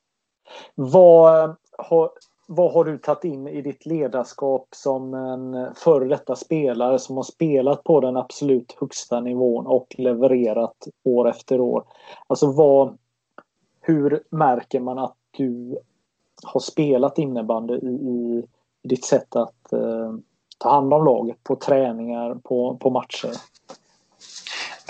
[0.75, 2.11] Vad eh, har,
[2.47, 7.17] vad har du tagit in i ditt ledarskap som en eh, före detta spelare som
[7.17, 11.85] har spelat på den absolut högsta nivån och levererat år efter år?
[12.27, 12.99] Alltså vad,
[13.81, 15.79] hur märker man att du
[16.45, 18.47] har spelat innebandy i, i,
[18.83, 20.13] i ditt sätt att eh,
[20.59, 23.31] ta hand om laget på träningar, på, på matcher?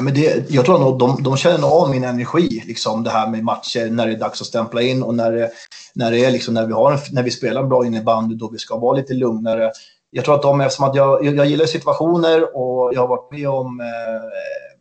[0.03, 3.44] Men det, jag tror nog de, de känner av min energi, liksom det här med
[3.44, 5.50] matcher, när det är dags att stämpla in och när det,
[5.94, 8.59] när det är liksom, när vi, har en, när vi spelar bra innebandy då vi
[8.59, 9.72] ska vara lite lugnare.
[10.11, 13.48] Jag tror att de, eftersom att jag, jag gillar situationer och jag har varit med
[13.48, 13.86] om eh,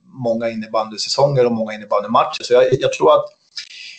[0.04, 3.26] många innebandysäsonger och många innebandymatcher, så jag, jag tror att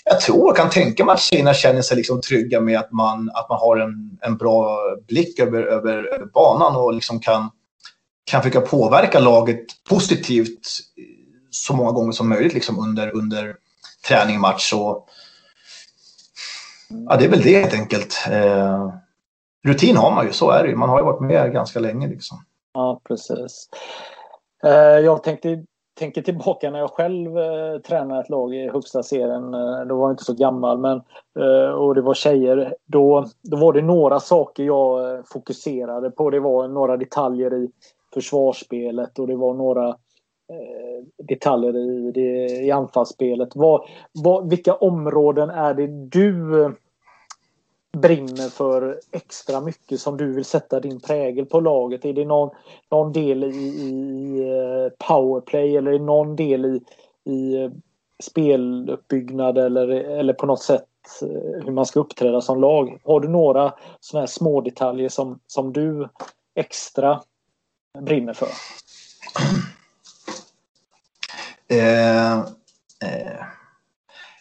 [0.04, 3.30] jag tror och kan tänka mig att tjejerna känner sig liksom trygga med att man,
[3.34, 7.50] att man har en, en bra blick över, över, över banan och liksom kan,
[8.24, 10.68] kan försöka påverka laget positivt
[11.52, 13.56] så många gånger som möjligt liksom under, under
[14.08, 14.72] träning, match.
[14.72, 15.08] Och,
[17.08, 18.26] ja, det är väl det helt enkelt.
[18.30, 18.94] Eh,
[19.66, 20.76] rutin har man ju, så är det ju.
[20.76, 22.08] Man har ju varit med ganska länge.
[22.08, 22.38] Liksom.
[22.74, 23.68] Ja, precis.
[24.64, 25.64] Eh, jag tänkte,
[25.98, 29.54] tänker tillbaka när jag själv eh, tränade ett lag i högsta serien.
[29.54, 31.02] Eh, då var jag inte så gammal men,
[31.38, 32.74] eh, och det var tjejer.
[32.86, 36.30] Då, då var det några saker jag eh, fokuserade på.
[36.30, 37.70] Det var några detaljer i
[38.14, 39.94] försvarsspelet och det var några eh,
[40.48, 43.48] Eh, detaljer i, det, i anfallsspelet.
[43.54, 46.70] Vad, vad, vilka områden är det du eh,
[47.98, 52.04] brinner för extra mycket som du vill sätta din prägel på laget?
[52.04, 52.50] Är det någon,
[52.90, 56.80] någon del i, i eh, powerplay eller är det någon del i,
[57.32, 57.70] i
[58.22, 60.86] speluppbyggnad eller, eller på något sätt
[61.64, 63.00] hur man ska uppträda som lag?
[63.04, 66.08] Har du några sådana här små detaljer som, som du
[66.54, 67.22] extra
[67.98, 68.48] brinner för?
[71.72, 72.38] Eh,
[73.02, 73.42] eh,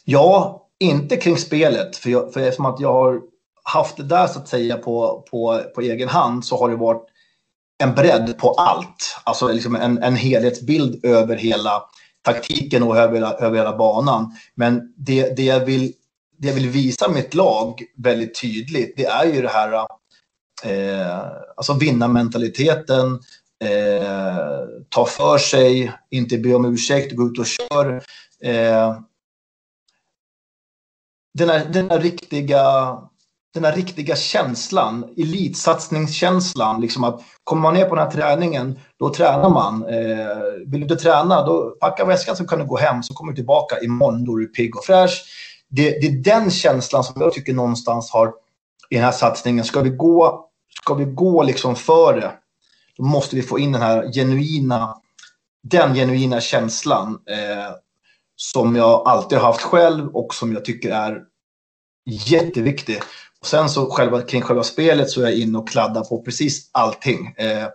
[0.03, 1.97] ja, inte kring spelet.
[1.97, 3.21] För, jag, för eftersom att jag har
[3.63, 7.05] haft det där så att säga på, på, på egen hand så har det varit
[7.83, 9.17] en bredd på allt.
[9.23, 11.83] Alltså liksom en, en helhetsbild över hela
[12.21, 14.31] taktiken och över, över hela banan.
[14.55, 15.93] Men det, det, jag vill,
[16.37, 19.73] det jag vill visa mitt lag väldigt tydligt, det är ju det här
[20.63, 23.19] eh, alltså vinnarmentaliteten,
[23.61, 24.47] eh,
[24.89, 28.03] ta för sig, inte be om ursäkt, gå ut och kör.
[28.43, 28.99] Eh,
[31.33, 32.97] den, här, den, här riktiga,
[33.53, 39.13] den här riktiga känslan, elitsatsningskänslan, liksom att kommer man ner på den här träningen, då
[39.13, 39.85] tränar man.
[39.85, 40.37] Eh,
[40.67, 43.35] vill du inte träna, då packa väskan så kan du gå hem, så kommer du
[43.35, 45.23] tillbaka imorgon, då är du pigg och fräsch.
[45.69, 48.33] Det, det är den känslan som jag tycker någonstans har
[48.89, 49.65] i den här satsningen.
[49.65, 50.45] Ska vi gå,
[50.81, 52.31] ska vi gå liksom före
[53.01, 55.01] då måste vi få in den här genuina
[55.63, 57.75] den genuina känslan eh,
[58.35, 61.23] som jag alltid har haft själv och som jag tycker är
[62.05, 63.01] jätteviktig.
[63.41, 66.69] Och sen så själva, kring själva spelet så är jag inne och kladdar på precis
[66.71, 67.35] allting.
[67.37, 67.67] Eh,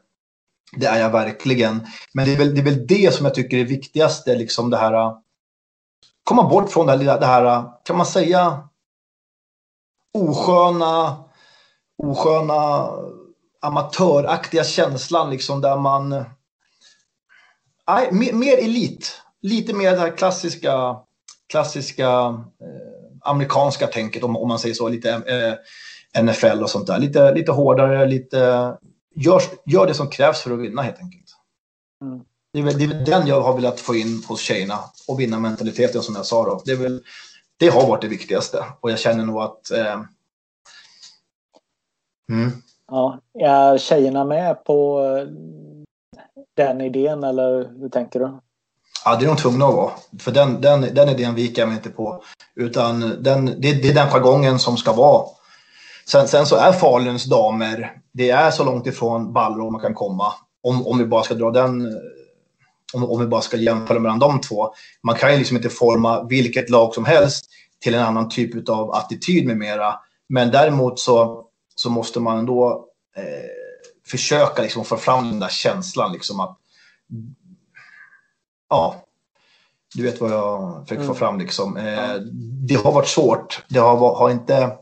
[0.76, 1.86] det är jag verkligen.
[2.12, 4.76] Men det är, väl, det är väl det som jag tycker är viktigast, liksom det
[4.76, 5.18] här eh,
[6.24, 8.68] komma bort från det här, det här eh, kan man säga,
[10.14, 11.24] osköna,
[12.02, 12.90] osköna
[13.60, 16.24] amatöraktiga känslan liksom där man...
[17.88, 19.22] Nej, mer, mer elit.
[19.42, 20.96] Lite mer det här klassiska,
[21.48, 22.08] klassiska
[22.60, 24.88] eh, amerikanska tänket om, om man säger så.
[24.88, 26.98] Lite eh, NFL och sånt där.
[26.98, 28.38] Lite, lite hårdare, lite...
[29.14, 31.26] Gör, gör det som krävs för att vinna helt enkelt.
[32.02, 32.20] Mm.
[32.52, 34.78] Det är, väl, det är väl den jag har velat få in hos tjejerna
[35.08, 36.62] och vinna mentaliteten som jag sa då.
[36.64, 37.02] Det, är väl,
[37.56, 40.02] det har varit det viktigaste och jag känner nog att eh,
[42.32, 42.62] mm.
[42.88, 45.28] Ja, är tjejerna med på eh,
[46.56, 48.38] den idén eller hur tänker du?
[49.04, 49.92] Ja, det är de tvungna att vara.
[50.20, 52.22] För den, den, den idén viker jag mig inte på.
[52.54, 55.26] Utan den, det, det är den jargongen som ska vara.
[56.08, 60.32] Sen, sen så är Faluns damer, det är så långt ifrån Balrog man kan komma.
[60.62, 61.92] Om, om vi bara ska dra den eh,
[62.94, 64.74] om, om vi bara ska jämföra mellan de två.
[65.02, 67.46] Man kan ju liksom inte forma vilket lag som helst
[67.80, 69.94] till en annan typ av attityd med mera.
[70.28, 71.45] Men däremot så,
[71.76, 73.50] så måste man ändå eh,
[74.06, 76.58] försöka liksom få fram den där känslan liksom att
[78.70, 79.04] ja,
[79.94, 81.14] du vet vad jag försöker mm.
[81.14, 81.76] få fram liksom.
[81.76, 82.14] Eh,
[82.68, 83.64] det har varit svårt.
[83.68, 84.76] Det har, har, inte...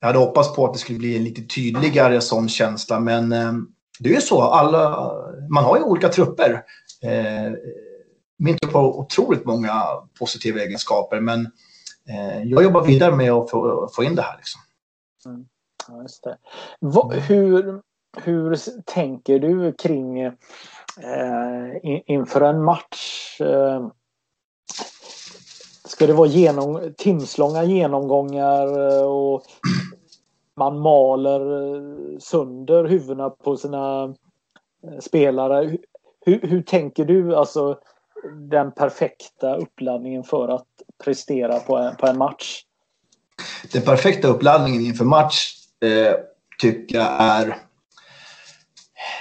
[0.00, 3.52] Jag hade hoppats på att det skulle bli en lite tydligare sån känsla, men eh,
[3.98, 4.42] det är ju så.
[4.42, 5.12] Alla,
[5.50, 6.64] man har ju olika trupper
[7.02, 7.52] eh,
[8.42, 9.82] min trupp har otroligt många
[10.18, 11.40] positiva egenskaper, men
[12.08, 14.36] eh, jag jobbar vidare med att få, få in det här.
[14.36, 14.60] Liksom.
[15.26, 15.46] Mm.
[16.02, 16.36] Just det.
[16.80, 17.82] Va, hur,
[18.16, 20.32] hur tänker du kring eh,
[21.82, 23.40] in, inför en match?
[23.40, 23.88] Eh,
[25.84, 29.42] ska det vara genom, timslånga genomgångar eh, och
[30.56, 34.04] man maler eh, sönder huvudena på sina
[34.86, 35.76] eh, spelare?
[36.24, 37.78] Hur, hur tänker du alltså
[38.48, 40.66] den perfekta uppladdningen för att
[41.04, 42.62] prestera på en, på en match?
[43.72, 46.14] Den perfekta uppladdningen inför match eh,
[46.58, 47.58] tycker jag är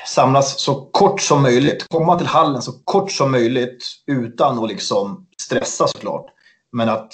[0.08, 1.86] samlas så kort som möjligt.
[1.90, 6.26] Komma till hallen så kort som möjligt utan att liksom stressa såklart.
[6.72, 7.14] Men att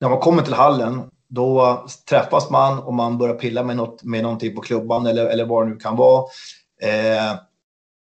[0.00, 4.22] när man kommer till hallen då träffas man och man börjar pilla med, något, med
[4.22, 6.24] någonting på klubban eller, eller vad det nu kan vara.
[6.82, 7.38] Eh,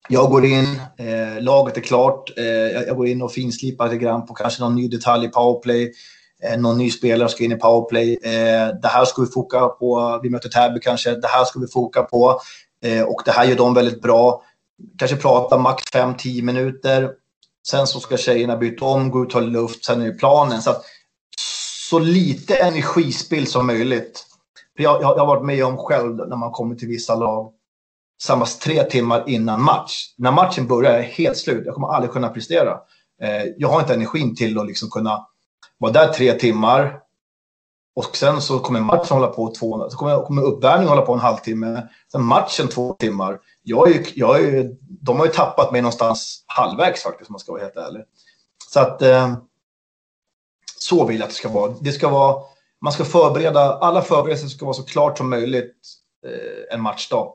[0.09, 2.37] jag går in, eh, laget är klart.
[2.37, 2.45] Eh,
[2.87, 5.91] jag går in och finslipar lite grann på kanske någon ny detalj i powerplay.
[6.43, 8.13] Eh, någon ny spelare ska in i powerplay.
[8.23, 10.19] Eh, det här ska vi foka på.
[10.23, 11.15] Vi möter Täby kanske.
[11.15, 12.41] Det här ska vi foka på.
[12.85, 14.43] Eh, och det här gör de väldigt bra.
[14.97, 17.11] Kanske prata max 5-10 minuter.
[17.67, 19.85] Sen så ska tjejerna byta om, gå ut och ta luft.
[19.85, 20.61] Sen är det planen.
[20.61, 20.83] Så, att,
[21.89, 24.25] så lite energispill som möjligt.
[24.77, 27.53] Jag, jag, jag har varit med om själv när man kommer till vissa lag
[28.23, 30.13] samlas tre timmar innan match.
[30.17, 31.63] När matchen börjar är jag helt slut.
[31.65, 32.77] Jag kommer aldrig kunna prestera.
[33.57, 35.25] Jag har inte energin till att liksom kunna
[35.81, 36.99] vara där tre timmar.
[37.95, 41.19] Och sen så kommer matchen hålla på två, så kommer, kommer uppvärmningen hålla på en
[41.19, 41.87] halvtimme.
[42.11, 43.39] Sen matchen två timmar.
[43.63, 47.51] Jag är, jag är, de har ju tappat mig någonstans halvvägs faktiskt om man ska
[47.51, 48.03] vara helt ärlig.
[48.69, 49.33] Så att eh,
[50.79, 51.73] så vill jag att det ska vara.
[51.81, 52.43] Det ska vara
[52.81, 55.75] man ska förbereda, alla förberedelser ska vara så klart som möjligt
[56.25, 57.33] eh, en matchdag.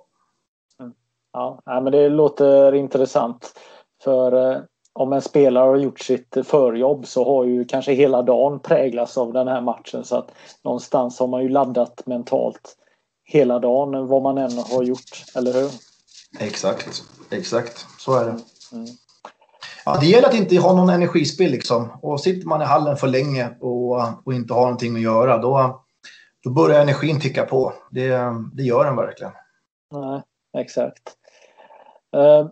[1.33, 3.59] Ja, men det låter intressant.
[4.03, 4.61] För eh,
[4.97, 9.33] om en spelare har gjort sitt förjobb så har ju kanske hela dagen präglats av
[9.33, 10.05] den här matchen.
[10.05, 10.33] Så att
[10.65, 12.77] någonstans har man ju laddat mentalt
[13.25, 15.71] hela dagen vad man än har gjort, eller hur?
[16.41, 17.87] Exakt, exakt.
[17.99, 18.31] Så är det.
[18.73, 18.87] Mm.
[19.85, 21.91] Ja, det gäller att inte ha någon energispill liksom.
[22.03, 25.85] Och sitter man i hallen för länge och, och inte har någonting att göra då,
[26.45, 27.73] då börjar energin ticka på.
[27.91, 28.19] Det,
[28.53, 29.33] det gör den verkligen.
[29.93, 30.23] Nej,
[30.59, 31.03] exakt.
[32.17, 32.49] Eh,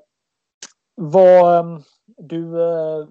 [0.97, 1.83] vad,
[2.17, 3.07] du eh,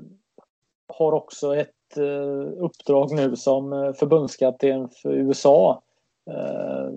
[0.88, 5.82] har också ett eh, uppdrag nu som eh, förbundskapten för USA.
[6.32, 6.90] Eh,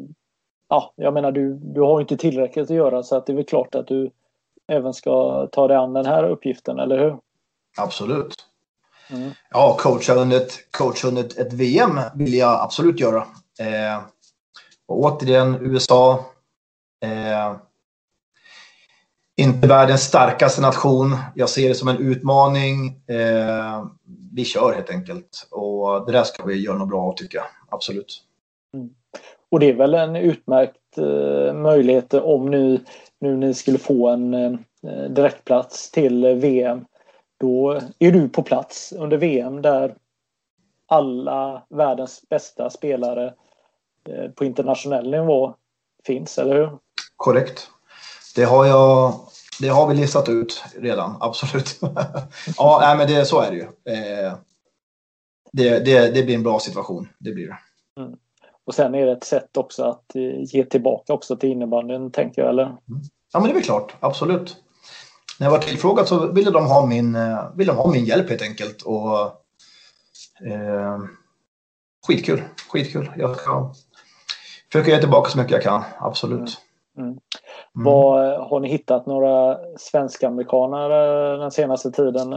[0.68, 3.44] ja, jag menar du, du har inte tillräckligt att göra så att det är väl
[3.44, 4.10] klart att du
[4.68, 7.18] även ska ta dig an den här uppgiften, eller hur?
[7.78, 8.34] Absolut.
[9.10, 9.30] Mm.
[9.50, 13.26] Ja, coacha under, ett, coacha under ett, ett VM vill jag absolut göra.
[13.60, 14.02] Eh,
[14.86, 16.24] och återigen USA.
[19.38, 21.16] Inte världens starkaste nation.
[21.34, 22.86] Jag ser det som en utmaning.
[23.06, 23.86] Eh,
[24.32, 25.48] vi kör helt enkelt.
[25.50, 27.46] Och det där ska vi göra något bra av tycker jag.
[27.68, 28.22] Absolut.
[28.74, 28.90] Mm.
[29.48, 32.80] Och det är väl en utmärkt eh, möjlighet om nu,
[33.18, 36.84] nu ni skulle få en, eh, eh, direktplats till VM.
[37.40, 39.94] Då är du på plats under VM där
[40.86, 43.34] alla världens bästa spelare
[44.08, 45.54] eh, på internationell nivå
[46.04, 46.70] finns, eller hur?
[47.16, 47.70] Korrekt.
[48.36, 49.14] Det har jag
[49.60, 51.78] det har vi listat ut redan, absolut.
[52.56, 53.62] ja, nej, men det, så är det ju.
[53.62, 54.34] Eh,
[55.52, 57.58] det, det, det blir en bra situation, det blir det.
[58.00, 58.18] Mm.
[58.66, 62.42] Och sen är det ett sätt också att eh, ge tillbaka också till innebandyn, tänker
[62.42, 62.64] jag, eller?
[62.64, 62.78] Mm.
[63.32, 64.56] Ja, men det är väl klart, absolut.
[65.38, 68.28] När jag var tillfrågad så ville de ha min, eh, ville de ha min hjälp
[68.30, 68.82] helt enkelt.
[68.82, 69.20] Och,
[70.46, 70.98] eh,
[72.06, 73.12] skitkul, skitkul.
[73.16, 73.74] Jag ska
[74.72, 76.60] försöka ge tillbaka så mycket jag kan, absolut.
[76.98, 77.18] Mm.
[77.76, 77.84] Mm.
[77.84, 80.90] Vad, har ni hittat några svenska-amerikaner
[81.32, 82.34] eh, den senaste tiden?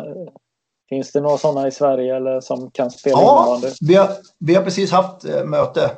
[0.89, 3.75] Finns det några sådana i Sverige eller som kan spela ja, innebandy?
[3.81, 4.09] Vi har,
[4.39, 5.91] vi har precis haft eh, möte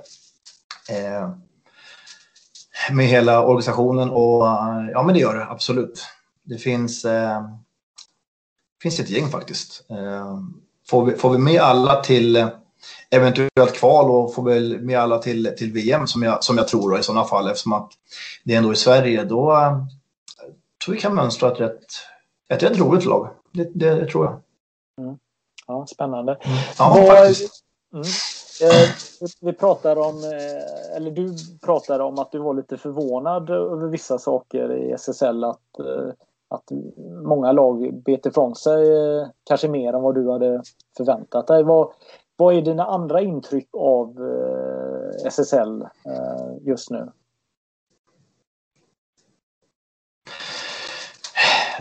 [0.89, 1.29] eh,
[2.91, 6.05] med hela organisationen och eh, ja men det gör det absolut.
[6.43, 7.41] Det finns, eh,
[8.81, 9.85] finns ett gäng faktiskt.
[10.89, 12.47] Får, vi, får vi med alla till
[13.09, 16.91] eventuellt kval och får väl med alla till, till VM som jag, som jag tror
[16.91, 17.91] då, i sådana fall eftersom att
[18.43, 19.23] det är ändå i Sverige.
[19.23, 19.77] Då äh,
[20.85, 21.85] tror vi kan mönstra ett rätt,
[22.49, 23.29] ett rätt roligt lag.
[23.51, 24.41] Det, det, det tror jag.
[25.05, 25.17] Mm.
[25.67, 26.31] Ja, spännande.
[26.41, 26.57] Mm.
[26.77, 27.63] Ja, Vad, faktiskt.
[27.93, 28.05] Mm.
[28.61, 28.89] Eh,
[29.41, 34.17] vi pratar om, eh, eller du pratade om att du var lite förvånad över vissa
[34.17, 35.43] saker i SSL.
[35.43, 36.13] Att, eh,
[36.49, 36.71] att
[37.23, 38.85] många lag bet ifrån sig
[39.43, 40.61] kanske mer än vad du hade
[40.97, 41.63] förväntat dig.
[41.63, 41.91] Vad,
[42.41, 47.09] vad är dina andra intryck av eh, SSL eh, just nu?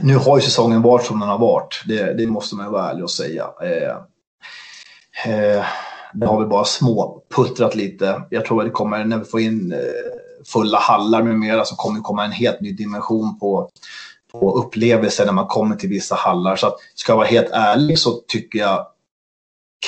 [0.00, 1.82] Nu har ju säsongen varit som den har varit.
[1.88, 3.50] Det, det måste man vara ärlig och säga.
[3.62, 3.96] Eh,
[5.32, 5.64] eh,
[6.14, 8.22] det har vi bara små puttrat lite.
[8.30, 9.78] Jag tror att det kommer, när vi får in eh,
[10.46, 13.70] fulla hallar med mera, så kommer det komma en helt ny dimension på,
[14.32, 16.56] på upplevelser när man kommer till vissa hallar.
[16.56, 18.86] Så att, ska jag vara helt ärlig så tycker jag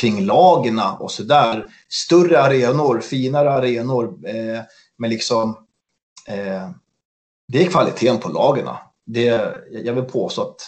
[0.00, 1.66] kring lagen och sådär.
[1.88, 4.60] Större arenor, finare arenor, eh,
[4.96, 5.66] men liksom
[6.28, 6.70] eh,
[7.48, 8.68] det är kvaliteten på lagen.
[9.06, 10.60] Det, jag vill påstå att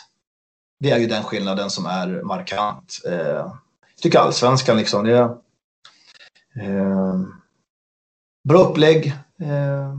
[0.81, 3.01] det är ju den skillnaden som är markant.
[3.07, 3.51] Eh,
[3.95, 5.25] jag tycker allsvenskan liksom, det är
[6.61, 7.21] eh,
[8.49, 9.07] bra upplägg.
[9.41, 9.95] Eh,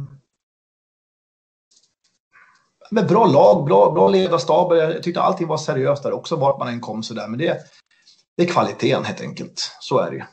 [2.91, 4.75] med bra lag, bra, bra ledarstaber.
[4.75, 7.27] Jag tyckte allting var seriöst där också, vart man än kom sådär.
[7.27, 7.59] Men det,
[8.35, 9.75] det är kvaliteten helt enkelt.
[9.79, 10.23] Så är det ju.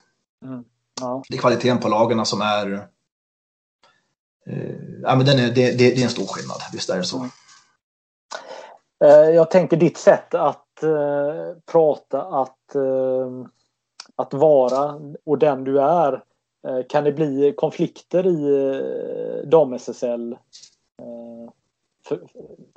[0.44, 0.64] Mm.
[1.00, 1.22] Ja.
[1.28, 2.72] Det är kvaliteten på lagarna som är...
[4.46, 7.04] Eh, ja, men den är, det, det, det, är en stor skillnad, visst är det
[7.04, 7.16] så.
[7.16, 7.30] Mm.
[9.04, 13.46] Eh, jag tänker ditt sätt att eh, prata, att, eh,
[14.16, 16.12] att vara och den du är.
[16.68, 20.36] Eh, kan det bli konflikter i eh, dam-SSL
[22.08, 22.22] för,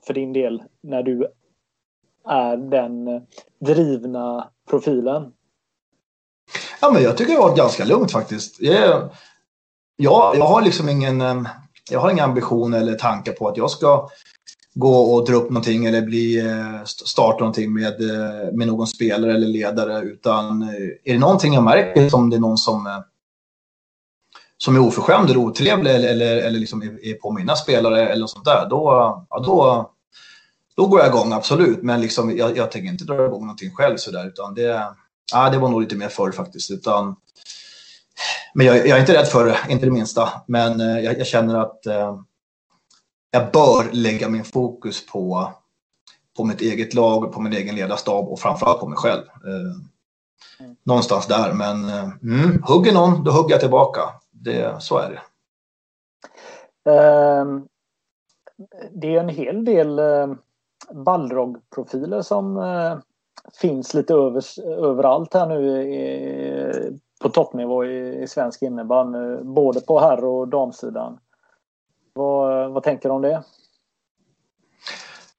[0.03, 1.31] för din del när du
[2.27, 3.05] är den
[3.65, 5.31] drivna profilen?
[6.81, 8.61] Ja, men jag tycker det har varit ganska lugnt faktiskt.
[8.61, 9.09] Jag,
[9.95, 11.47] jag, jag har liksom ingen,
[11.91, 14.09] jag har inga ambition eller tankar på att jag ska
[14.73, 19.33] gå och dra upp någonting eller bli, eh, starta någonting med, eh, med någon spelare
[19.33, 20.01] eller ledare.
[20.01, 20.69] Utan eh,
[21.03, 23.03] är det någonting jag märker som det är någon som,
[24.57, 28.27] som är oförskämd eller otrevlig eller, eller, eller liksom är, är på mina spelare eller
[28.27, 28.83] sånt där, då,
[29.29, 29.91] ja, då,
[30.75, 31.83] då går jag igång absolut.
[31.83, 34.27] Men liksom, jag, jag tänker inte dra igång någonting själv sådär.
[34.27, 34.95] Utan det,
[35.33, 36.71] ja, det var nog lite mer förr faktiskt.
[36.71, 37.15] Utan,
[38.53, 40.29] men jag, jag, är inte rädd för det, inte det minsta.
[40.47, 42.19] Men eh, jag, jag, känner att eh,
[43.31, 45.53] jag bör lägga min fokus på,
[46.37, 49.23] på mitt eget lag, på min egen ledarstab och framförallt på mig själv.
[49.23, 49.77] Eh,
[50.83, 51.53] någonstans där.
[51.53, 54.01] Men eh, mm, hugger någon, då hugger jag tillbaka.
[54.31, 55.21] Det, så är det.
[56.91, 57.67] Um,
[58.91, 60.35] det är en hel del uh
[60.91, 62.97] Balrog-profiler som eh,
[63.61, 69.43] finns lite övers, överallt här nu i, på toppnivå i, i svensk innebandy.
[69.43, 71.19] Både på herr och damsidan.
[72.13, 73.43] Vad, vad tänker du om det?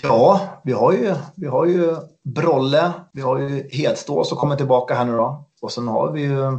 [0.02, 4.94] Ja, vi har ju, vi har ju Brolle, vi har ju Hedstå som kommer tillbaka
[4.94, 5.44] här nu då.
[5.62, 6.58] Och sen har vi ju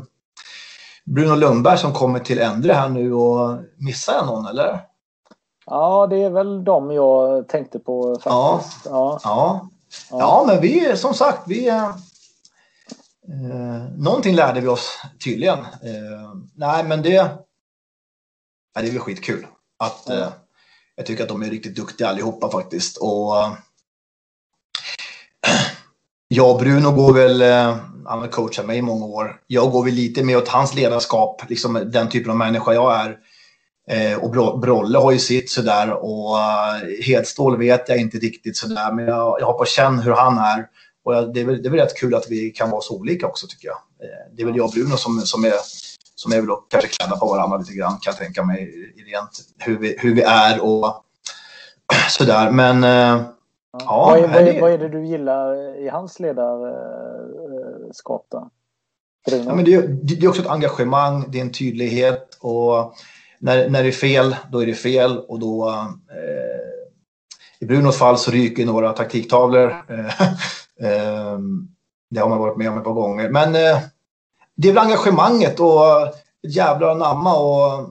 [1.06, 4.80] Bruno Lundberg som kommer till Endre här nu och missar jag någon eller?
[5.70, 8.26] Ja, det är väl de jag tänkte på faktiskt.
[8.26, 9.20] Ja, ja.
[9.24, 9.70] ja.
[10.10, 11.68] ja men vi som sagt, vi...
[11.68, 11.92] Eh,
[13.98, 15.60] någonting lärde vi oss tydligen.
[15.60, 17.30] Eh, nej, men det...
[18.74, 19.48] Ja, det är väl skitkul.
[19.80, 20.30] Att, eh,
[20.96, 22.98] jag tycker att de är riktigt duktiga allihopa faktiskt.
[22.98, 23.54] Och, eh,
[26.28, 29.42] jag och Bruno går väl, eh, han har coachat mig i många år.
[29.48, 33.20] Jag går väl lite mer åt hans ledarskap, liksom den typen av människa jag är
[33.90, 38.92] Eh, och Brolle har ju sitt sådär och uh, Hedstål vet jag inte riktigt sådär
[38.92, 40.68] men jag, jag har på känn hur han är.
[41.06, 42.98] Och jag, det, är väl, det är väl rätt kul att vi kan vara så
[42.98, 43.78] olika också tycker jag.
[43.78, 45.54] Eh, det är väl jag och Bruno som, som är
[46.16, 48.62] som är väl kanske klädda på varandra lite grann kan jag tänka mig
[48.96, 51.04] i rent hur vi, hur vi är och
[52.10, 52.52] sådär.
[52.52, 53.34] Men uh, ja.
[53.82, 58.50] ja vad, är, vad, är, vad är det du gillar i hans ledarskap då?
[59.32, 62.96] Ja, men det, det är också ett engagemang, det är en tydlighet och
[63.40, 66.68] när, när det är fel, då är det fel och då eh,
[67.60, 69.86] i Brunos fall så ryker några taktiktavlor.
[69.90, 70.22] Eh,
[70.92, 71.40] eh,
[72.10, 73.30] det har man varit med om ett par gånger.
[73.30, 73.80] Men eh,
[74.56, 77.90] det är väl engagemanget och ett jävla namma och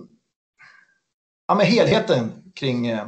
[1.48, 3.06] ja, men helheten kring, eh,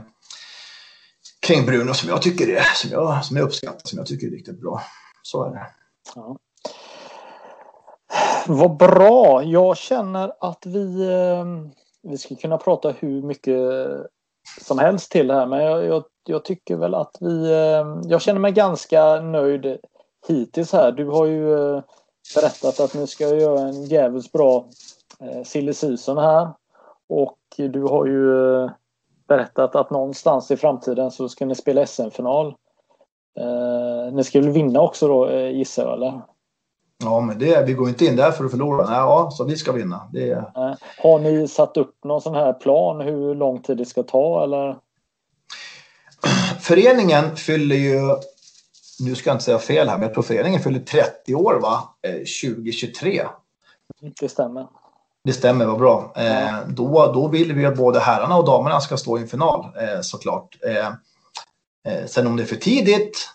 [1.41, 4.31] kring Bruno som jag tycker är, som jag, som jag uppskattar, som jag tycker är
[4.31, 4.83] riktigt bra.
[5.23, 5.67] Så är det.
[6.15, 6.37] Ja.
[8.47, 9.43] Vad bra.
[9.43, 11.45] Jag känner att vi eh,
[12.03, 13.59] vi skulle kunna prata hur mycket
[14.61, 17.51] som helst till det här men jag, jag, jag, tycker väl att vi...
[17.51, 19.79] Eh, jag känner mig ganska nöjd
[20.29, 20.93] hittills här.
[20.93, 21.83] Du har ju eh,
[22.35, 24.65] berättat att ni ska göra en jävligt bra
[25.21, 26.49] eh, silly season här.
[27.09, 28.25] Och du har ju
[29.29, 32.55] berättat att någonstans i framtiden så ska ni spela SM-final.
[34.13, 36.21] Ni ska väl vinna också då gissar jag eller?
[37.05, 38.87] Ja, men det, vi går inte in där för att förlora.
[38.87, 40.09] Nej, ja, så vi ska vinna.
[40.13, 40.45] Det...
[41.03, 44.77] Har ni satt upp någon sån här plan hur lång tid det ska ta eller?
[46.61, 48.01] Föreningen fyller ju,
[49.01, 51.83] nu ska jag inte säga fel här, men jag tror föreningen fyller 30 år va?
[52.43, 53.19] 2023.
[53.19, 53.29] Eh,
[54.21, 54.67] det stämmer.
[55.25, 56.13] Det stämmer, vad bra.
[56.17, 59.67] Eh, då, då vill vi att både herrarna och damerna ska stå i en final
[59.81, 60.57] eh, såklart.
[60.67, 63.29] Eh, sen om det är för tidigt,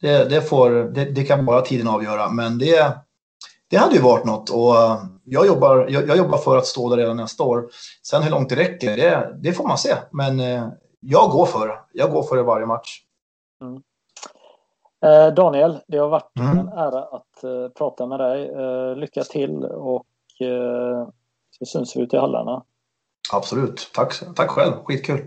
[0.00, 2.92] det, det, får, det, det, kan bara tiden avgöra, men det,
[3.70, 4.50] det hade ju varit något.
[4.50, 4.74] Och
[5.24, 7.68] jag, jobbar, jag, jag, jobbar för att stå där redan nästa år.
[8.02, 9.94] Sen hur långt det räcker, det, det får man se.
[10.10, 10.68] Men eh,
[11.00, 11.78] jag går för det.
[11.92, 13.00] Jag går för det varje match.
[13.62, 13.82] Mm.
[15.04, 16.58] Eh, Daniel, det har varit mm.
[16.58, 18.48] en ära att eh, prata med dig.
[18.48, 20.06] Eh, lycka till och
[20.40, 21.08] eh,
[21.50, 22.62] så syns vi ute i hallarna.
[23.32, 23.90] Absolut.
[23.94, 24.72] Tack, tack själv.
[24.84, 25.26] Skitkul.